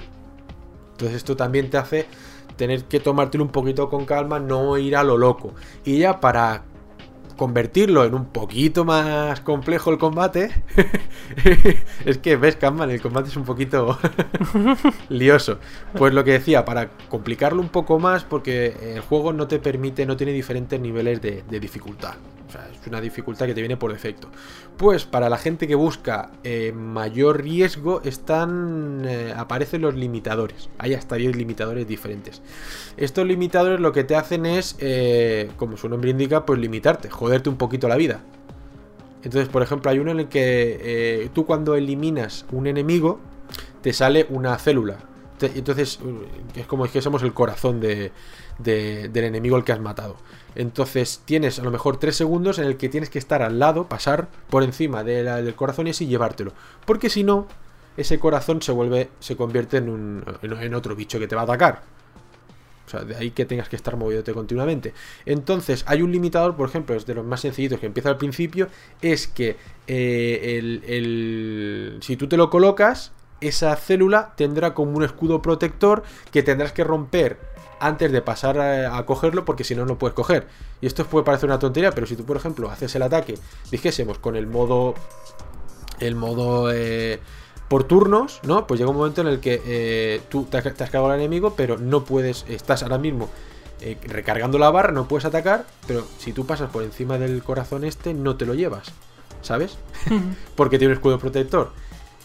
Entonces 0.93 1.17
esto 1.17 1.37
también 1.37 1.71
te 1.71 1.79
hace 1.79 2.07
tener 2.59 2.85
que 2.85 3.01
tomártelo 3.01 3.45
un 3.45 3.51
poquito 3.51 3.89
con 3.89 4.05
calma, 4.05 4.39
no 4.39 4.77
ir 4.77 4.97
a 4.97 5.03
lo 5.03 5.17
loco. 5.17 5.55
Y 5.87 5.99
ya 5.99 6.21
para 6.21 6.65
convertirlo 7.39 8.05
en 8.05 8.15
un 8.15 8.27
poquito 8.27 8.85
más 8.85 9.41
complejo 9.41 9.91
el 9.91 9.97
combate, 9.97 10.51
es 12.05 12.19
que 12.19 12.37
ves, 12.37 12.57
Kanban, 12.57 12.91
el 12.91 13.01
combate 13.01 13.31
es 13.31 13.37
un 13.37 13.45
poquito 13.45 13.99
lioso. 15.09 15.59
Pues 15.97 16.13
lo 16.13 16.25
que 16.25 16.33
decía, 16.33 16.67
para 16.67 16.91
complicarlo 17.09 17.63
un 17.63 17.69
poco 17.71 17.99
más, 17.99 18.25
porque 18.25 18.95
el 18.97 19.01
juego 19.01 19.33
no 19.33 19.47
te 19.47 19.59
permite, 19.59 20.05
no 20.05 20.17
tiene 20.17 20.33
diferentes 20.33 20.79
niveles 20.79 21.23
de, 21.23 21.43
dificultad. 21.61 22.17
O 22.49 22.51
sea, 22.51 22.67
es 22.69 22.87
una 22.87 23.01
dificultad 23.01 23.47
que 23.47 23.55
te 23.55 23.61
viene 23.61 23.77
por 23.77 23.93
defecto. 23.93 24.29
Pues 24.79 25.05
para 25.05 25.29
la 25.29 25.37
gente 25.37 25.69
que 25.69 25.75
busca 25.75 26.31
eh, 26.45 26.73
mayor 26.73 27.43
riesgo, 27.43 28.01
están 28.05 29.03
eh, 29.05 29.35
aparecen 29.37 29.83
los 29.83 29.95
limitadores. 29.95 30.71
Hay 30.79 30.95
hasta 30.95 31.17
10 31.17 31.37
limitadores 31.37 31.87
diferentes. 31.87 32.41
Estos 32.97 33.27
limitadores 33.27 33.81
lo 33.81 33.93
que 33.93 34.05
te 34.05 34.17
hacen 34.17 34.47
es, 34.47 34.77
eh, 34.79 35.51
como 35.57 35.77
su 35.77 35.91
nombre 35.91 36.11
indica, 36.11 36.47
pues 36.47 36.59
limitarte, 36.59 37.11
joderte 37.29 37.51
un 37.51 37.57
poquito 37.57 37.89
la 37.89 37.97
vida. 37.97 38.21
Entonces, 39.23 39.49
por 39.51 39.63
ejemplo, 39.63 39.91
hay 39.91 39.99
uno 39.99 40.13
en 40.13 40.21
el 40.21 40.29
que 40.29 40.79
eh, 40.81 41.31
tú 41.35 41.45
cuando 41.45 41.75
eliminas 41.75 42.47
un 42.53 42.67
enemigo, 42.67 43.21
te 43.83 43.93
sale 43.93 44.27
una 44.31 44.57
célula. 44.59 44.97
Entonces, 45.41 46.01
es 46.55 46.67
como 46.67 46.85
que 46.87 47.03
somos 47.03 47.23
el 47.23 47.33
corazón 47.33 47.81
de, 47.81 48.11
de, 48.59 49.09
del 49.09 49.25
enemigo 49.25 49.57
al 49.57 49.65
que 49.65 49.73
has 49.73 49.81
matado. 49.81 50.17
Entonces 50.55 51.23
tienes 51.27 51.59
a 51.59 51.63
lo 51.63 51.71
mejor 51.71 51.99
3 51.99 52.17
segundos 52.17 52.59
en 52.59 52.65
el 52.65 52.77
que 52.77 52.89
tienes 52.89 53.11
que 53.11 53.19
estar 53.19 53.43
al 53.43 53.59
lado, 53.59 53.89
pasar 53.89 54.29
por 54.49 54.63
encima 54.63 55.05
del 55.05 55.55
corazón 55.55 55.87
y 55.87 55.91
así 55.91 56.07
llevártelo. 56.07 56.53
Porque 56.87 57.11
si 57.11 57.23
no, 57.23 57.47
ese 57.97 58.19
corazón 58.19 58.63
se 58.63 58.73
vuelve, 58.73 59.11
se 59.21 59.37
convierte 59.37 59.77
en, 59.77 59.91
un, 59.91 60.25
en 60.43 60.75
otro 60.75 60.97
bicho 60.97 61.19
que 61.19 61.29
te 61.29 61.37
va 61.37 61.43
a 61.43 61.45
atacar. 61.45 61.83
O 62.89 62.91
sea, 62.91 63.05
de 63.05 63.15
ahí 63.17 63.31
que 63.33 63.45
tengas 63.45 63.69
que 63.69 63.77
estar 63.77 63.97
moviéndote 63.97 64.33
continuamente. 64.33 64.95
Entonces, 65.27 65.85
hay 65.87 66.01
un 66.01 66.11
limitador, 66.11 66.57
por 66.57 66.67
ejemplo, 66.69 66.97
es 66.97 67.05
de 67.05 67.15
los 67.15 67.25
más 67.27 67.41
sencillitos 67.43 67.79
que 67.79 67.85
empieza 67.87 68.09
al 68.09 68.17
principio, 68.17 68.69
es 69.03 69.29
que 69.29 69.57
eh, 69.87 70.57
el, 70.59 70.83
el- 70.87 71.99
si 72.01 72.17
tú 72.17 72.29
te 72.29 72.39
lo 72.39 72.49
colocas, 72.49 73.13
esa 73.43 73.77
célula 73.77 74.33
tendrá 74.37 74.73
como 74.73 74.93
un 74.97 75.05
escudo 75.05 75.43
protector 75.43 76.03
que 76.33 76.43
tendrás 76.43 76.73
que 76.73 76.83
romper 76.83 77.39
antes 77.79 78.11
de 78.11 78.23
pasar 78.23 78.59
a, 78.59 79.05
cogerlo 79.07 79.45
porque 79.45 79.65
si 79.65 79.75
no 79.75 79.85
no 79.85 79.99
puedes 79.99 80.15
coger. 80.15 80.49
Y 80.81 80.87
esto 80.87 81.05
puede 81.07 81.25
parecer 81.27 81.49
una 81.49 81.59
tontería, 81.59 81.93
pero 81.93 82.07
si 82.07 82.17
tú, 82.17 82.25
por 82.25 82.37
ejemplo, 82.39 82.71
haces 82.71 82.95
el 82.97 83.03
ataque, 83.03 83.35
dijésemos, 83.71 84.19
con 84.19 84.35
el 84.35 84.47
modo 84.47 84.95
el 86.01 86.15
modo 86.15 86.71
eh, 86.73 87.19
por 87.69 87.85
turnos, 87.85 88.41
¿no? 88.43 88.67
Pues 88.67 88.81
llega 88.81 88.91
un 88.91 88.97
momento 88.97 89.21
en 89.21 89.29
el 89.29 89.41
que 89.41 89.63
eh, 89.65 90.21
tú 90.29 90.45
te 90.45 90.57
has, 90.59 90.65
te 90.65 90.71
has 90.71 90.91
cargado 90.91 91.11
al 91.11 91.19
enemigo, 91.19 91.55
pero 91.57 91.79
no 91.79 92.05
puedes, 92.05 92.45
estás 92.49 92.83
ahora 92.83 92.99
mismo 92.99 93.29
eh, 93.81 93.97
recargando 94.03 94.59
la 94.59 94.71
barra, 94.71 94.91
no 94.91 95.07
puedes 95.07 95.25
atacar, 95.25 95.65
pero 95.87 96.05
si 96.19 96.33
tú 96.33 96.47
pasas 96.47 96.71
por 96.71 96.83
encima 96.83 97.17
del 97.17 97.43
corazón 97.45 97.85
este, 97.85 98.13
no 98.13 98.37
te 98.37 98.45
lo 98.45 98.55
llevas, 98.55 98.91
¿sabes? 99.43 99.79
Porque 100.57 100.79
tiene 100.79 100.93
un 100.93 100.97
escudo 100.99 101.19
protector. 101.19 101.71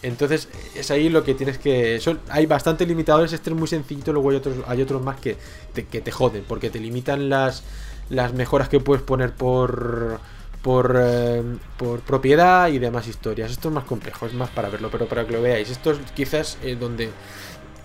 Entonces, 0.01 0.49
es 0.75 0.91
ahí 0.91 1.09
lo 1.09 1.23
que 1.23 1.33
tienes 1.33 1.57
que. 1.59 1.99
Son, 1.99 2.19
hay 2.29 2.45
bastantes 2.45 2.87
limitadores, 2.87 3.31
este 3.33 3.51
es 3.51 3.55
muy 3.55 3.67
sencillito, 3.67 4.11
luego 4.11 4.31
hay 4.31 4.37
otros, 4.37 4.55
hay 4.67 4.81
otros 4.81 5.01
más 5.01 5.19
que 5.19 5.37
te, 5.73 5.85
que 5.85 6.01
te 6.01 6.11
joden, 6.11 6.43
porque 6.47 6.69
te 6.69 6.79
limitan 6.79 7.29
las, 7.29 7.63
las 8.09 8.33
mejoras 8.33 8.67
que 8.67 8.79
puedes 8.79 9.03
poner 9.03 9.31
por, 9.33 10.19
por, 10.63 10.95
eh, 10.97 11.43
por 11.77 11.99
propiedad 11.99 12.69
y 12.69 12.79
demás 12.79 13.07
historias. 13.07 13.51
Esto 13.51 13.67
es 13.67 13.75
más 13.75 13.83
complejo, 13.83 14.25
es 14.25 14.33
más 14.33 14.49
para 14.49 14.69
verlo, 14.69 14.89
pero 14.89 15.07
para 15.07 15.27
que 15.27 15.33
lo 15.33 15.41
veáis. 15.41 15.69
Esto 15.69 15.91
es 15.91 15.99
quizás 16.15 16.57
eh, 16.63 16.75
donde 16.79 17.11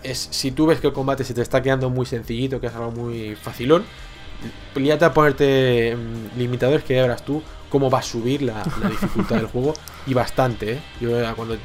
es 0.02 0.28
si 0.30 0.52
tú 0.52 0.66
ves 0.66 0.80
que 0.80 0.86
el 0.86 0.92
combate 0.92 1.24
se 1.24 1.34
te 1.34 1.42
está 1.42 1.60
quedando 1.60 1.90
muy 1.90 2.06
sencillito, 2.06 2.60
que 2.60 2.68
es 2.68 2.74
algo 2.74 2.92
muy 2.92 3.34
facilón, 3.34 3.84
líate 4.76 5.04
a 5.04 5.12
ponerte 5.12 5.96
mm, 5.96 6.38
limitadores 6.38 6.84
que 6.84 6.94
ya 6.94 7.02
verás 7.02 7.24
tú 7.24 7.42
cómo 7.68 7.90
va 7.90 7.98
a 7.98 8.02
subir 8.02 8.42
la, 8.42 8.64
la 8.80 8.88
dificultad 8.90 9.36
del 9.36 9.46
juego 9.46 9.74
y 10.06 10.14
bastante, 10.14 10.74
¿eh? 10.74 10.78
Yo, 11.00 11.10
cuando 11.34 11.58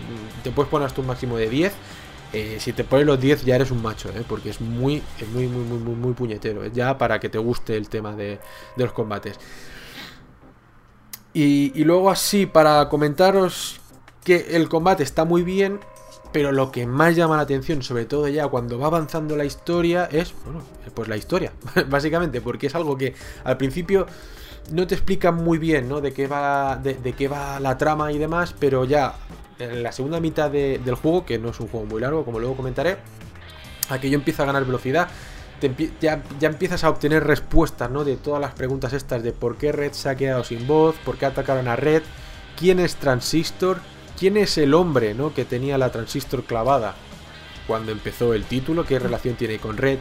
te 0.43 0.51
puedes 0.51 0.69
poner 0.69 0.87
hasta 0.87 0.99
un 0.99 1.07
máximo 1.07 1.37
de 1.37 1.47
10, 1.47 1.73
eh, 2.33 2.57
si 2.59 2.73
te 2.73 2.83
pones 2.83 3.05
los 3.05 3.21
10 3.21 3.45
ya 3.45 3.55
eres 3.55 3.69
un 3.69 3.83
macho, 3.83 4.09
¿eh? 4.09 4.23
Porque 4.27 4.49
es 4.49 4.59
muy, 4.59 5.03
es 5.19 5.27
muy, 5.29 5.47
muy, 5.47 5.63
muy, 5.63 5.77
muy, 5.77 5.95
muy 5.95 6.13
puñetero. 6.13 6.65
Ya 6.65 6.97
para 6.97 7.19
que 7.19 7.29
te 7.29 7.37
guste 7.37 7.77
el 7.77 7.87
tema 7.87 8.13
de, 8.15 8.39
de 8.75 8.83
los 8.83 8.91
combates. 8.93 9.39
Y, 11.33 11.83
luego 11.83 12.11
así, 12.11 12.45
para 12.45 12.87
comentaros 12.89 13.79
que 14.23 14.55
el 14.55 14.69
combate 14.69 15.03
está 15.03 15.25
muy 15.25 15.41
bien, 15.41 15.79
pero 16.31 16.51
lo 16.51 16.71
que 16.71 16.85
más 16.85 17.15
llama 17.15 17.37
la 17.37 17.43
atención, 17.43 17.81
sobre 17.83 18.05
todo 18.05 18.27
ya 18.27 18.47
cuando 18.47 18.77
va 18.77 18.87
avanzando 18.87 19.35
la 19.35 19.45
historia, 19.45 20.07
es, 20.11 20.33
bueno, 20.45 20.61
pues 20.93 21.07
la 21.07 21.17
historia, 21.17 21.51
básicamente, 21.89 22.39
porque 22.41 22.67
es 22.67 22.75
algo 22.75 22.97
que 22.97 23.15
al 23.43 23.57
principio 23.57 24.05
no 24.71 24.85
te 24.87 24.95
explican 24.95 25.35
muy 25.35 25.57
bien, 25.57 25.89
¿no? 25.89 26.01
De 26.01 26.13
qué 26.13 26.27
va, 26.27 26.77
de, 26.81 26.93
de 26.95 27.13
qué 27.13 27.27
va 27.27 27.59
la 27.59 27.77
trama 27.77 28.11
y 28.11 28.17
demás, 28.17 28.53
pero 28.57 28.85
ya 28.85 29.15
en 29.59 29.83
la 29.83 29.91
segunda 29.91 30.19
mitad 30.19 30.49
de- 30.51 30.79
del 30.83 30.95
juego, 30.95 31.25
que 31.25 31.37
no 31.39 31.49
es 31.49 31.59
un 31.59 31.67
juego 31.67 31.85
muy 31.85 31.99
largo, 32.01 32.23
como 32.25 32.39
luego 32.39 32.55
comentaré, 32.55 32.97
aquello 33.89 34.15
empieza 34.17 34.43
a 34.43 34.45
ganar 34.45 34.65
velocidad. 34.65 35.09
Ya, 36.01 36.23
ya 36.39 36.47
empiezas 36.47 36.83
a 36.83 36.89
obtener 36.89 37.23
respuestas, 37.25 37.89
¿no? 37.89 38.03
De 38.03 38.15
todas 38.17 38.41
las 38.41 38.53
preguntas 38.53 38.93
estas 38.93 39.23
de 39.23 39.31
por 39.31 39.57
qué 39.57 39.71
Red 39.71 39.93
se 39.93 40.09
ha 40.09 40.15
quedado 40.15 40.43
sin 40.43 40.65
voz, 40.67 40.95
por 41.05 41.17
qué 41.17 41.25
atacaron 41.25 41.67
a 41.67 41.75
Red, 41.75 42.03
quién 42.57 42.79
es 42.79 42.95
Transistor, 42.95 43.79
quién 44.19 44.37
es 44.37 44.57
el 44.57 44.73
hombre, 44.73 45.13
¿no? 45.13 45.33
Que 45.33 45.45
tenía 45.45 45.77
la 45.77 45.91
Transistor 45.91 46.43
clavada 46.43 46.95
cuando 47.67 47.91
empezó 47.91 48.33
el 48.33 48.43
título, 48.43 48.85
qué 48.85 48.99
relación 48.99 49.35
tiene 49.35 49.57
con 49.57 49.77
Red, 49.77 49.99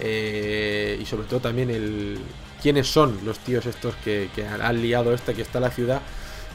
eh, 0.00 0.98
y 1.00 1.04
sobre 1.06 1.26
todo 1.26 1.40
también 1.40 1.70
el 1.70 2.18
quiénes 2.62 2.86
son 2.86 3.18
los 3.24 3.40
tíos 3.40 3.66
estos 3.66 3.94
que, 4.04 4.28
han 4.46 4.80
liado 4.80 5.12
esta, 5.12 5.34
que 5.34 5.42
está 5.42 5.58
la 5.58 5.70
ciudad, 5.70 6.00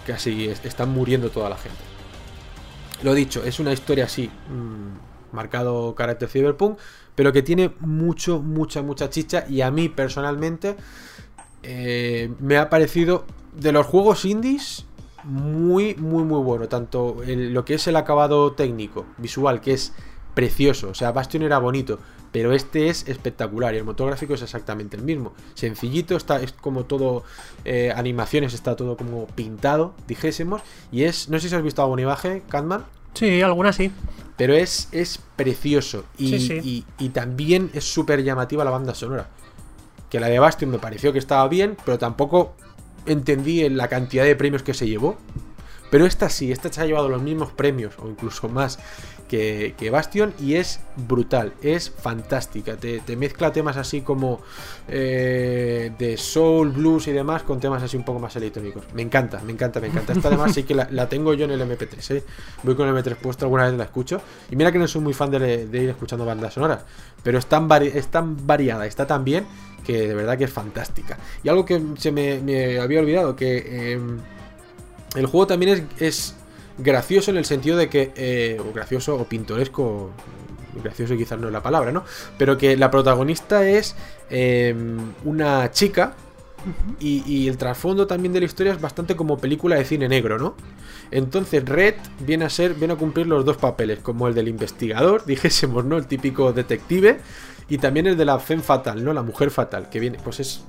casi 0.05 0.47
es- 0.47 0.63
están 0.63 0.89
muriendo 0.89 1.29
toda 1.29 1.49
la 1.49 1.57
gente. 1.57 1.77
Lo 3.03 3.13
dicho, 3.13 3.43
es 3.43 3.59
una 3.59 3.73
historia 3.73 4.05
así, 4.05 4.27
mm, 4.27 5.06
marcado 5.31 5.95
carácter 5.95 6.29
cyberpunk, 6.29 6.77
pero 7.15 7.33
que 7.33 7.41
tiene 7.41 7.73
mucho, 7.79 8.39
mucha, 8.39 8.81
mucha 8.81 9.09
chicha 9.09 9.45
y 9.49 9.61
a 9.61 9.71
mí 9.71 9.89
personalmente 9.89 10.75
eh, 11.63 12.31
me 12.39 12.57
ha 12.57 12.69
parecido 12.69 13.25
de 13.53 13.71
los 13.71 13.85
juegos 13.85 14.25
indies 14.25 14.85
muy, 15.23 15.95
muy, 15.95 16.23
muy 16.23 16.41
bueno. 16.41 16.67
Tanto 16.67 17.17
lo 17.25 17.65
que 17.65 17.75
es 17.75 17.87
el 17.87 17.95
acabado 17.95 18.53
técnico, 18.53 19.05
visual, 19.17 19.61
que 19.61 19.73
es 19.73 19.93
precioso. 20.33 20.89
O 20.89 20.93
sea, 20.93 21.11
Bastion 21.11 21.43
era 21.43 21.57
bonito, 21.59 21.99
pero 22.31 22.53
este 22.53 22.89
es 22.89 23.07
espectacular 23.07 23.73
y 23.73 23.77
el 23.77 23.83
motor 23.83 24.07
gráfico 24.07 24.35
es 24.35 24.41
exactamente 24.41 24.95
el 24.95 25.03
mismo. 25.03 25.33
Sencillito, 25.55 26.15
está, 26.15 26.41
es 26.41 26.53
como 26.53 26.85
todo, 26.85 27.23
eh, 27.65 27.91
animaciones, 27.95 28.53
está 28.53 28.75
todo 28.75 28.95
como 28.95 29.27
pintado, 29.27 29.93
dijésemos. 30.07 30.61
Y 30.91 31.03
es, 31.03 31.29
no 31.29 31.39
sé 31.39 31.49
si 31.49 31.55
has 31.55 31.63
visto 31.63 31.81
alguna 31.81 32.03
imagen, 32.03 32.41
Catman. 32.41 32.85
Sí, 33.17 33.41
algunas 33.41 33.75
sí. 33.75 33.91
Pero 34.37 34.53
es, 34.53 34.89
es 34.91 35.19
precioso. 35.35 36.05
Y, 36.17 36.29
Sí, 36.39 36.47
sí. 36.47 36.53
y- 36.63 37.05
y 37.05 37.09
también 37.09 37.71
es 37.73 37.83
súper 37.83 38.23
llamativa 38.23 38.63
la 38.63 38.71
banda 38.71 38.93
sonora. 38.93 39.27
Que 40.09 40.19
la 40.19 40.27
de 40.27 40.39
Bastion 40.39 40.69
me 40.71 40.79
pareció 40.79 41.11
que 41.11 41.19
estaba 41.19 41.47
bien, 41.47 41.75
pero 41.85 41.97
tampoco 41.97 42.55
entendí 43.05 43.63
en 43.63 43.77
la 43.77 43.87
cantidad 43.87 44.23
de 44.25 44.35
premios 44.35 44.63
que 44.63 44.73
se 44.73 44.87
llevó. 44.87 45.17
Pero 45.89 46.05
esta 46.05 46.29
sí, 46.29 46.51
esta 46.51 46.71
se 46.71 46.81
ha 46.81 46.85
llevado 46.85 47.07
los 47.09 47.21
mismos 47.21 47.51
premios, 47.51 47.95
o 47.99 48.09
incluso 48.09 48.49
más, 48.49 48.77
que, 49.27 49.75
que 49.77 49.89
Bastion, 49.89 50.33
y 50.39 50.55
es 50.55 50.79
brutal, 50.95 51.53
es 51.61 51.89
fantástica. 51.89 52.77
Te, 52.77 53.01
mezcla 53.15 53.51
temas 53.51 53.77
así 53.77 54.01
como 54.01 54.41
eh, 54.87 55.91
de 55.97 56.17
soul, 56.17 56.71
blues 56.71 57.07
y 57.07 57.11
demás, 57.11 57.43
con 57.43 57.59
temas 57.59 57.83
así 57.83 57.97
un 57.97 58.03
poco 58.03 58.19
más 58.19 58.35
electrónicos. 58.35 58.83
Me 58.93 59.01
encanta, 59.01 59.41
me 59.45 59.51
encanta, 59.51 59.79
me 59.79 59.87
encanta. 59.87 60.13
Esta 60.13 60.27
además 60.29 60.53
sí 60.53 60.63
que 60.63 60.75
la, 60.75 61.09
tengo 61.09 61.33
yo 61.33 61.45
en 61.45 61.51
el 61.51 61.61
MP3, 61.61 62.15
¿eh? 62.15 62.23
Voy 62.63 62.75
con 62.75 62.87
el 62.87 62.95
MP3 62.95 63.15
puesto, 63.17 63.45
alguna 63.45 63.65
vez 63.65 63.77
la 63.77 63.83
escucho. 63.83 64.21
Y 64.49 64.55
mira 64.55 64.71
que 64.71 64.79
no 64.79 64.87
soy 64.87 65.01
muy 65.01 65.13
fan 65.13 65.31
de, 65.31 65.67
ir 65.71 65.89
escuchando 65.89 66.25
bandas 66.25 66.53
sonoras, 66.53 66.83
pero 67.23 67.37
es 67.37 67.45
tan, 67.47 67.67
variada, 67.67 68.85
está 68.85 69.05
tan 69.05 69.23
bien, 69.23 69.45
que 69.83 70.07
de 70.07 70.13
verdad 70.13 70.37
que 70.37 70.45
es 70.45 70.51
fantástica. 70.51 71.17
Y 71.43 71.49
algo 71.49 71.65
que 71.65 71.81
se 71.97 72.11
me, 72.11 72.39
me 72.39 72.79
había 72.79 72.99
olvidado, 72.99 73.35
que... 73.35 73.93
em, 73.93 74.19
el 75.15 75.25
juego 75.25 75.47
también 75.47 75.87
es 75.99 76.35
gracioso 76.77 77.31
en 77.31 77.37
el 77.37 77.45
sentido 77.45 77.77
de 77.77 77.89
que. 77.89 78.11
eh, 78.15 78.57
o 78.59 78.73
gracioso 78.73 79.15
o 79.15 79.25
pintoresco. 79.25 80.11
Gracioso 80.83 81.17
quizás 81.17 81.39
no 81.39 81.47
es 81.47 81.53
la 81.53 81.63
palabra, 81.63 81.91
¿no? 81.91 82.03
Pero 82.37 82.57
que 82.57 82.77
la 82.77 82.91
protagonista 82.91 83.67
es 83.67 83.95
eh, 84.29 84.75
una 85.25 85.71
chica. 85.71 86.15
Y, 86.99 87.23
y 87.25 87.47
el 87.47 87.57
trasfondo 87.57 88.07
también 88.07 88.33
de 88.33 88.39
la 88.39 88.45
historia 88.45 88.73
es 88.73 88.81
bastante 88.81 89.15
como 89.15 89.37
película 89.37 89.75
de 89.75 89.85
cine 89.85 90.09
negro, 90.09 90.37
¿no? 90.37 90.55
Entonces 91.11 91.63
Red 91.63 91.95
viene 92.19 92.45
a 92.45 92.49
ser, 92.49 92.73
viene 92.73 92.95
a 92.95 92.97
cumplir 92.97 93.27
los 93.27 93.45
dos 93.45 93.57
papeles, 93.57 93.99
como 93.99 94.27
el 94.27 94.33
del 94.33 94.47
investigador, 94.47 95.23
dijésemos, 95.25 95.85
¿no? 95.85 95.97
El 95.97 96.07
típico 96.07 96.51
detective, 96.51 97.19
y 97.69 97.77
también 97.77 98.07
el 98.07 98.17
de 98.17 98.25
la 98.25 98.39
femme 98.39 98.63
fatal, 98.63 99.03
¿no? 99.03 99.13
La 99.13 99.21
mujer 99.21 99.51
fatal, 99.51 99.89
que 99.89 99.99
viene, 99.99 100.17
pues 100.23 100.39
es. 100.39 100.63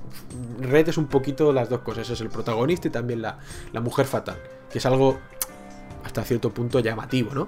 Red 0.61 0.89
es 0.89 0.97
un 0.97 1.07
poquito 1.07 1.51
las 1.51 1.69
dos 1.69 1.79
cosas, 1.81 2.09
es 2.09 2.21
el 2.21 2.29
protagonista 2.29 2.87
y 2.87 2.91
también 2.91 3.21
la, 3.21 3.39
la 3.73 3.81
mujer 3.81 4.05
fatal, 4.05 4.37
que 4.71 4.77
es 4.77 4.85
algo 4.85 5.19
hasta 6.09 6.23
cierto 6.23 6.51
punto 6.51 6.79
llamativo, 6.79 7.33
¿no? 7.33 7.47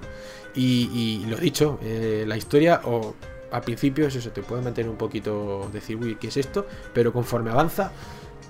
Y, 0.55 0.89
y 0.93 1.25
lo 1.29 1.37
dicho, 1.37 1.79
eh, 1.83 2.23
la 2.27 2.37
historia, 2.37 2.81
o 2.85 3.15
al 3.51 3.61
principio 3.61 4.07
es 4.07 4.15
eso, 4.15 4.29
te 4.31 4.41
puede 4.41 4.61
mantener 4.61 4.89
un 4.89 4.97
poquito, 4.97 5.69
decir, 5.73 5.97
uy, 5.97 6.15
¿qué 6.15 6.27
es 6.27 6.37
esto? 6.37 6.65
Pero 6.93 7.11
conforme 7.11 7.51
avanza, 7.51 7.91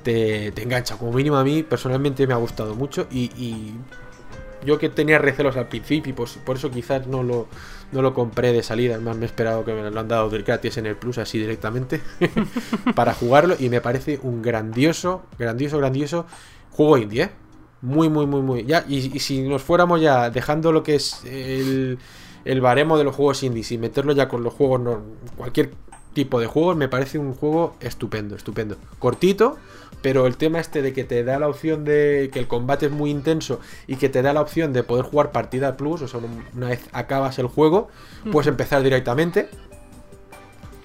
te, 0.04 0.52
te 0.52 0.64
engancha. 0.64 0.98
Como 0.98 1.12
mínimo 1.14 1.38
a 1.38 1.44
mí, 1.44 1.64
personalmente 1.64 2.28
me 2.28 2.34
ha 2.34 2.38
gustado 2.38 2.76
mucho 2.76 3.08
y, 3.12 3.74
yo 4.64 4.78
que 4.78 4.90
tenía 4.90 5.18
recelos 5.18 5.58
al 5.58 5.68
principio 5.70 6.12
y 6.12 6.14
pues, 6.14 6.34
por 6.46 6.56
eso 6.56 6.70
quizás 6.70 7.08
no 7.08 7.24
lo, 7.24 7.48
no 7.92 8.04
lo 8.04 8.14
compré 8.14 8.54
de 8.54 8.62
salida, 8.62 8.94
además 8.94 9.18
me 9.18 9.24
he 9.24 9.26
esperado 9.26 9.66
que 9.66 9.74
me 9.74 9.90
lo 9.90 10.00
han 10.00 10.08
dado 10.08 10.30
gratis 10.30 10.78
en 10.78 10.86
el 10.86 10.96
Plus 10.96 11.18
así 11.18 11.40
directamente 11.40 12.00
para 12.96 13.16
jugarlo 13.16 13.56
y 13.58 13.70
me 13.70 13.82
parece 13.82 14.20
un 14.22 14.44
grandioso, 14.44 15.24
grandioso, 15.40 15.80
grandioso 15.80 16.28
juego 16.70 17.00
indie, 17.00 17.24
¿eh? 17.24 17.30
Muy, 17.82 18.10
muy, 18.10 18.28
muy, 18.28 18.42
muy. 18.42 18.66
Ya, 18.66 18.86
y, 18.88 19.16
y 19.16 19.20
si 19.20 19.42
nos 19.42 19.64
fuéramos 19.64 20.02
ya 20.02 20.30
dejando 20.30 20.72
lo 20.72 20.84
que 20.84 20.96
es 20.96 21.24
el, 21.26 21.98
el 22.46 22.62
baremo 22.62 22.98
de 22.98 23.04
los 23.04 23.16
juegos 23.16 23.42
indies 23.44 23.72
y 23.72 23.78
meterlo 23.80 24.14
ya 24.14 24.28
con 24.28 24.44
los 24.44 24.54
juegos, 24.54 24.82
no, 24.82 25.02
cualquier 25.36 25.74
tipo 26.14 26.40
de 26.40 26.46
juegos, 26.48 26.76
me 26.76 26.90
parece 26.90 27.18
un 27.18 27.34
juego 27.34 27.76
estupendo, 27.80 28.36
estupendo. 28.36 28.78
Cortito, 29.00 29.58
pero 30.02 30.28
el 30.28 30.38
tema 30.38 30.60
este 30.60 30.82
de 30.84 30.94
que 30.94 31.04
te 31.06 31.24
da 31.24 31.40
la 31.40 31.48
opción 31.48 31.84
de 31.86 32.30
que 32.32 32.40
el 32.40 32.48
combate 32.48 32.88
es 32.88 32.92
muy 32.92 33.10
intenso 33.10 33.60
y 33.88 33.96
que 33.96 34.10
te 34.10 34.22
da 34.22 34.34
la 34.34 34.42
opción 34.42 34.74
de 34.74 34.84
poder 34.84 35.06
jugar 35.06 35.32
partida 35.32 35.76
plus, 35.78 36.02
o 36.04 36.08
sea, 36.08 36.20
una 36.56 36.68
vez 36.70 36.88
acabas 36.92 37.40
el 37.40 37.48
juego, 37.48 37.90
puedes 38.32 38.48
empezar 38.48 38.84
directamente. 38.84 39.50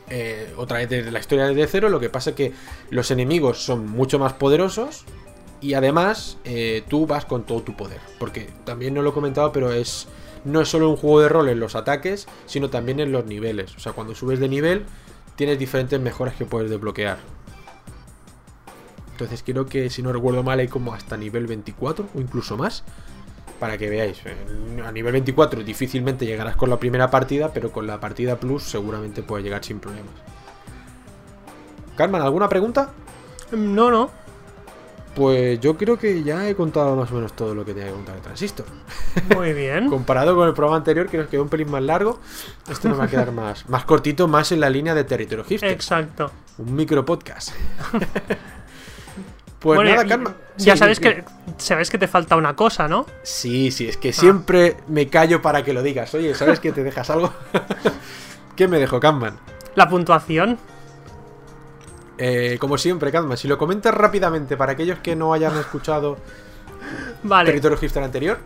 eh, 0.09 0.53
otra 0.57 0.79
vez 0.79 0.89
desde 0.89 1.11
la 1.11 1.19
historia 1.19 1.47
desde 1.49 1.67
cero, 1.67 1.89
lo 1.89 1.99
que 1.99 2.09
pasa 2.09 2.31
es 2.31 2.37
que 2.37 2.53
los 2.91 3.11
enemigos 3.11 3.63
son 3.65 3.87
mucho 3.87 4.19
más 4.19 4.35
poderosos 4.35 5.05
y 5.61 5.75
además 5.75 6.39
eh, 6.45 6.85
tú 6.89 7.07
vas 7.07 7.25
con 7.25 7.45
todo 7.45 7.63
tu 7.63 7.77
poder. 7.77 8.01
Porque 8.19 8.51
también 8.65 8.95
no 8.95 9.03
lo 9.03 9.11
he 9.11 9.13
comentado, 9.13 9.53
pero 9.53 9.73
es 9.73 10.09
no 10.45 10.61
es 10.61 10.69
solo 10.69 10.89
un 10.89 10.97
juego 10.97 11.21
de 11.21 11.29
rol 11.29 11.49
en 11.49 11.59
los 11.59 11.75
ataques, 11.75 12.29
sino 12.47 12.71
también 12.71 13.01
en 13.01 13.11
los 13.11 13.27
niveles. 13.27 13.75
O 13.75 13.81
sea, 13.81 13.93
cuando 13.93 14.15
subes 14.15 14.39
de 14.39 14.49
nivel, 14.49 14.85
tienes 15.35 15.59
diferentes 15.59 16.01
mejoras 16.01 16.35
que 16.37 16.47
puedes 16.47 16.71
desbloquear. 16.71 17.19
Entonces 19.11 19.43
creo 19.45 19.67
que 19.67 19.91
si 19.91 20.03
no 20.03 20.13
recuerdo 20.13 20.43
mal 20.43 20.61
hay 20.61 20.69
como 20.69 20.93
hasta 20.93 21.17
nivel 21.17 21.47
24 21.47 22.07
o 22.15 22.21
incluso 22.21 22.57
más. 22.57 22.85
Para 23.59 23.79
que 23.79 23.89
veáis, 23.89 24.21
a 24.85 24.93
nivel 24.93 25.13
24 25.13 25.65
difícilmente 25.65 26.27
llegarás 26.27 26.57
con 26.57 26.69
la 26.69 26.79
primera 26.79 27.11
partida, 27.11 27.55
pero 27.55 27.73
con 27.73 27.87
la 27.87 27.99
partida 27.99 28.39
plus 28.39 28.65
seguramente 28.65 29.23
puedes 29.23 29.45
llegar 29.45 29.65
sin 29.65 29.81
problemas. 29.81 30.13
Carmen, 31.97 32.21
¿alguna 32.21 32.51
pregunta? 32.51 32.93
No, 33.53 33.91
no. 33.91 34.26
Pues 35.17 35.59
yo 35.61 35.79
creo 35.79 35.99
que 35.99 36.23
ya 36.23 36.47
he 36.47 36.55
contado 36.55 36.95
más 36.95 37.11
o 37.11 37.15
menos 37.15 37.33
todo 37.33 37.55
lo 37.55 37.65
que 37.65 37.73
tenía 37.73 37.89
que 37.89 37.95
contar 37.95 38.17
de 38.17 38.21
Transistor. 38.21 38.67
Muy 39.35 39.55
bien. 39.55 39.89
Comparado 39.91 40.37
con 40.37 40.47
el 40.47 40.53
programa 40.53 40.77
anterior, 40.77 41.09
que 41.09 41.17
nos 41.17 41.29
quedó 41.29 41.43
un 41.43 41.49
pelín 41.49 41.71
más 41.71 41.83
largo, 41.83 42.21
este 42.69 42.91
nos 42.91 43.01
va 43.01 43.05
a 43.05 43.09
quedar 43.09 43.33
más, 43.33 43.67
más 43.67 43.87
cortito, 43.87 44.29
más 44.29 44.53
en 44.53 44.61
la 44.61 44.69
línea 44.69 44.95
de 44.95 45.05
territorio 45.05 45.43
hipster. 45.43 45.71
Exacto. 45.71 46.31
Un 46.59 46.77
micro 46.77 47.03
podcast. 47.07 47.53
pues 49.59 49.77
Bueno, 49.77 49.91
nada, 49.91 50.07
Carmen. 50.07 50.35
Ya 50.59 50.77
sabes 50.77 51.01
que 51.01 51.25
sabes 51.57 51.89
que 51.89 51.97
te 51.97 52.09
falta 52.09 52.37
una 52.37 52.55
cosa, 52.55 52.87
¿no? 52.87 53.07
Sí, 53.23 53.71
sí, 53.71 53.89
es 53.89 53.97
que 53.97 54.13
siempre 54.13 54.77
me 54.87 55.09
callo 55.09 55.41
para 55.41 55.65
que 55.65 55.73
lo 55.73 55.83
digas. 55.83 56.13
Oye, 56.13 56.35
¿sabes 56.35 56.61
que 56.61 56.73
te 56.73 56.85
dejas 56.85 57.09
algo? 57.09 57.33
¿Qué 58.55 58.69
me 58.69 58.79
dejo, 58.79 59.01
Catman? 59.01 59.39
La 59.77 59.89
puntuación. 59.89 60.59
Eh, 62.19 62.57
como 62.61 62.79
siempre, 62.79 63.13
Catman, 63.13 63.37
si 63.37 63.49
lo 63.49 63.59
comentas 63.59 63.95
rápidamente 63.95 64.57
para 64.57 64.73
aquellos 64.73 64.99
que 65.01 65.15
no 65.15 65.33
hayan 65.33 65.57
escuchado 65.59 66.17
Vale. 67.23 67.47
Territorio 67.47 67.79
Hipster 67.79 68.03
anterior. 68.03 68.39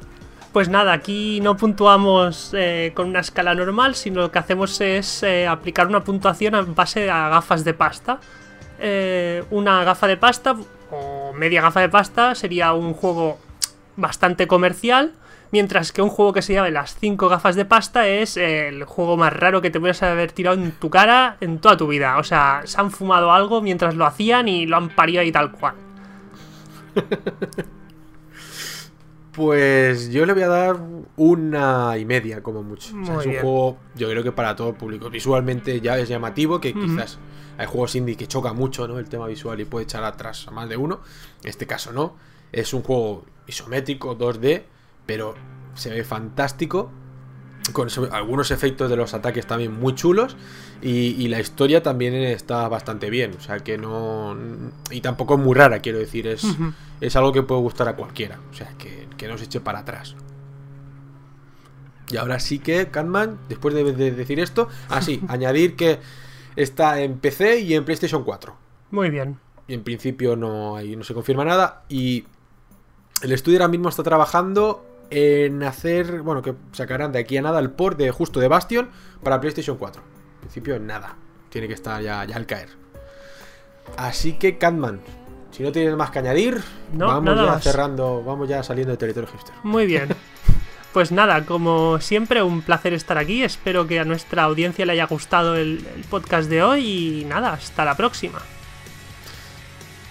Pues 0.53 0.69
nada, 0.69 0.93
aquí 0.93 1.41
no 1.41 1.57
puntuamos 1.57 2.51
eh, 2.55 2.93
con 2.95 3.09
una 3.09 3.21
escala 3.21 3.55
normal, 3.55 3.95
sino 3.95 4.23
lo 4.23 4.33
que 4.33 4.39
hacemos 4.41 4.81
es 4.81 5.23
eh, 5.23 5.47
aplicar 5.47 5.87
una 5.87 6.03
puntuación 6.03 6.57
en 6.57 6.75
base 6.75 7.09
a 7.09 7.29
gafas 7.29 7.65
de 7.65 7.73
pasta. 7.73 8.19
Eh, 8.81 9.45
una 9.51 9.85
gafa 9.85 10.09
de 10.09 10.17
pasta 10.17 10.57
o 10.91 11.33
media 11.35 11.63
gafa 11.63 11.81
de 11.81 11.89
pasta 11.89 12.35
sería 12.35 12.73
un 12.73 12.95
juego 12.95 13.39
bastante 13.97 14.49
comercial, 14.49 15.13
mientras 15.53 15.93
que 15.93 16.03
un 16.03 16.09
juego 16.09 16.33
que 16.33 16.43
se 16.43 16.55
llame 16.55 16.71
las 16.71 16.97
5 16.97 17.29
gafas 17.29 17.57
de 17.57 17.65
pasta 17.65 18.09
es 18.09 18.37
el 18.37 18.85
juego 18.85 19.17
más 19.17 19.33
raro 19.33 19.61
que 19.61 19.71
te 19.71 19.81
puedes 19.81 20.03
haber 20.03 20.33
tirado 20.33 20.57
en 20.57 20.73
tu 20.73 20.91
cara 20.91 21.37
en 21.41 21.59
toda 21.59 21.77
tu 21.77 21.87
vida. 21.87 22.19
O 22.19 22.25
sea, 22.25 22.63
se 22.65 22.81
han 22.81 22.91
fumado 22.91 23.33
algo 23.33 23.61
mientras 23.61 23.95
lo 23.95 24.07
hacían 24.07 24.49
y 24.49 24.67
lo 24.67 24.77
han 24.77 24.91
parido 24.91 25.21
ahí 25.21 25.33
tal 25.33 25.53
cual. 25.53 25.75
Pues 29.33 30.11
yo 30.11 30.27
le 30.27 30.33
voy 30.33 30.43
a 30.43 30.49
dar 30.49 30.77
una 31.17 31.97
y 31.97 32.05
media, 32.05 32.43
como 32.43 32.63
mucho. 32.63 32.95
O 33.01 33.07
sea, 33.07 33.21
es 33.21 33.27
un 33.27 33.31
bien. 33.31 33.43
juego, 33.43 33.79
yo 33.95 34.11
creo 34.11 34.23
que 34.25 34.33
para 34.33 34.57
todo 34.57 34.71
el 34.71 34.75
público. 34.75 35.09
Visualmente 35.09 35.81
ya 35.81 35.99
es 35.99 36.09
llamativo, 36.09 36.61
que 36.61 36.75
quizás 36.75 37.19
hay 37.57 37.67
juegos 37.67 37.95
indie 37.95 38.17
que 38.17 38.27
choca 38.27 38.53
mucho, 38.53 38.89
¿no? 38.89 38.99
El 38.99 39.09
tema 39.09 39.27
visual 39.29 39.61
y 39.61 39.65
puede 39.65 39.85
echar 39.85 40.03
atrás 40.03 40.47
a 40.49 40.51
más 40.51 40.69
de 40.69 40.77
uno. 40.77 41.01
En 41.43 41.49
este 41.49 41.67
caso 41.67 41.93
no. 41.93 42.17
Es 42.51 42.75
un 42.75 42.83
juego 42.83 43.25
isométrico, 43.47 44.19
2D, 44.19 44.65
pero 45.11 45.35
se 45.75 45.91
ve 45.91 46.05
fantástico. 46.05 46.93
Con 47.73 47.89
algunos 48.13 48.53
efectos 48.53 48.89
de 48.89 48.95
los 48.95 49.13
ataques 49.13 49.45
también 49.45 49.73
muy 49.73 49.97
chulos. 49.97 50.37
Y, 50.83 51.17
y 51.19 51.27
la 51.27 51.41
historia 51.41 51.83
también 51.83 52.15
está 52.15 52.69
bastante 52.69 53.11
bien. 53.11 53.35
O 53.37 53.41
sea 53.41 53.59
que 53.59 53.77
no. 53.77 54.37
Y 54.93 55.01
tampoco 55.01 55.35
es 55.35 55.41
muy 55.41 55.57
rara, 55.57 55.81
quiero 55.81 55.99
decir. 55.99 56.29
Es, 56.29 56.47
es 57.01 57.17
algo 57.17 57.33
que 57.33 57.43
puede 57.43 57.61
gustar 57.61 57.89
a 57.89 57.97
cualquiera. 57.97 58.39
O 58.53 58.55
sea, 58.55 58.69
que, 58.79 59.09
que 59.17 59.27
no 59.27 59.37
se 59.37 59.47
eche 59.47 59.59
para 59.59 59.81
atrás. 59.81 60.15
Y 62.09 62.17
ahora 62.17 62.39
sí 62.39 62.61
que, 62.61 62.87
Catman, 62.87 63.37
después 63.49 63.75
de, 63.75 63.93
de 63.93 64.13
decir 64.13 64.39
esto, 64.39 64.69
así, 64.89 65.21
añadir 65.29 65.75
que 65.75 65.99
está 66.55 67.01
en 67.01 67.19
PC 67.19 67.59
y 67.63 67.75
en 67.75 67.85
PlayStation 67.85 68.23
4. 68.23 68.57
Muy 68.93 69.11
bien. 69.11 69.41
Y 69.67 69.75
en 69.75 69.83
principio 69.83 70.37
no, 70.37 70.77
hay, 70.77 70.95
no 70.95 71.03
se 71.03 71.15
confirma 71.15 71.45
nada. 71.45 71.83
Y 71.89 72.27
el 73.23 73.33
estudio 73.33 73.59
ahora 73.59 73.69
mismo 73.69 73.89
está 73.89 74.05
trabajando 74.05 74.87
en 75.11 75.63
hacer, 75.63 76.23
bueno, 76.23 76.43
que 76.43 76.55
sacarán 76.73 77.13
de 77.13 77.19
aquí 77.19 77.37
a 77.37 77.43
nada 77.43 77.59
el 77.61 77.71
port 77.71 77.99
de 77.99 78.11
justo 78.11 78.41
de 78.41 78.49
Bastion 78.49 78.91
para 79.23 79.41
PlayStation 79.41 79.77
4. 79.77 80.03
En 80.03 80.41
principio 80.41 80.79
nada. 80.79 81.17
Tiene 81.49 81.67
que 81.69 81.75
estar 81.75 82.01
ya, 82.01 82.25
ya 82.25 82.37
al 82.37 82.47
caer. 82.47 82.69
Así 83.97 84.35
que, 84.35 84.57
Catman, 84.57 85.01
si 85.51 85.63
no 85.65 85.73
tienes 85.73 85.97
más 85.97 86.11
que 86.11 86.21
añadir, 86.21 86.63
No, 86.93 87.09
vamos 87.09 87.37
ya 87.37 87.43
más. 87.43 87.65
cerrando, 87.65 88.23
vamos 88.23 88.49
ya 88.49 88.63
saliendo 88.63 88.93
de 88.93 88.97
territorio 88.99 89.29
hipster. 89.31 89.55
Muy 89.63 89.87
bien. 89.87 90.09
Pues 90.93 91.13
nada, 91.13 91.47
como 91.47 92.01
siempre, 92.01 92.43
un 92.43 92.63
placer 92.63 92.93
estar 92.95 93.17
aquí. 93.17 93.45
Espero 93.45 93.87
que 93.87 94.01
a 94.01 94.05
nuestra 94.05 94.43
audiencia 94.43 94.85
le 94.85 94.91
haya 94.95 95.07
gustado 95.07 95.55
el, 95.55 95.87
el 95.95 96.03
podcast 96.11 96.51
de 96.51 96.65
hoy 96.65 97.21
y 97.21 97.25
nada, 97.27 97.53
hasta 97.53 97.85
la 97.85 97.97
próxima. 97.97 98.41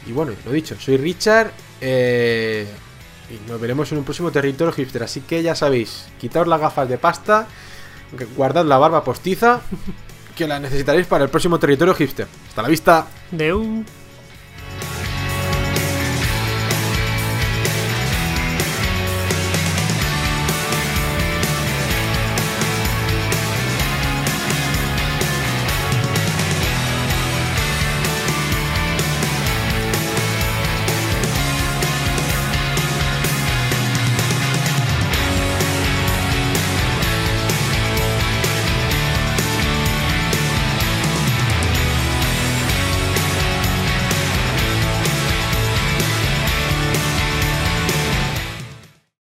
Y 0.08 0.14
bueno, 0.14 0.32
lo 0.46 0.52
dicho, 0.54 0.78
soy 0.80 0.96
Richard 0.96 1.52
eh, 1.82 2.66
y 3.30 3.50
nos 3.50 3.60
veremos 3.60 3.92
en 3.92 4.00
un 4.00 4.04
próximo 4.04 4.32
territorio 4.32 4.74
hipster. 4.74 5.04
Así 5.04 5.22
que 5.22 5.44
ya 5.44 5.56
sabéis, 5.56 6.08
quitaos 6.20 6.48
las 6.48 6.60
gafas 6.60 6.89
de 6.89 6.98
pasta, 6.98 7.48
guardad 8.36 8.65
la 8.65 8.78
barba 8.78 9.04
postiza, 9.04 9.62
que 10.36 10.48
la 10.48 10.60
necesitaréis 10.60 11.08
para 11.08 11.24
el 11.24 11.30
próximo 11.30 11.60
territorio 11.60 11.94
hipster. 11.94 12.28
Hasta 12.48 12.62
la 12.62 12.70
vista. 12.70 13.08
Deu. 13.32 13.84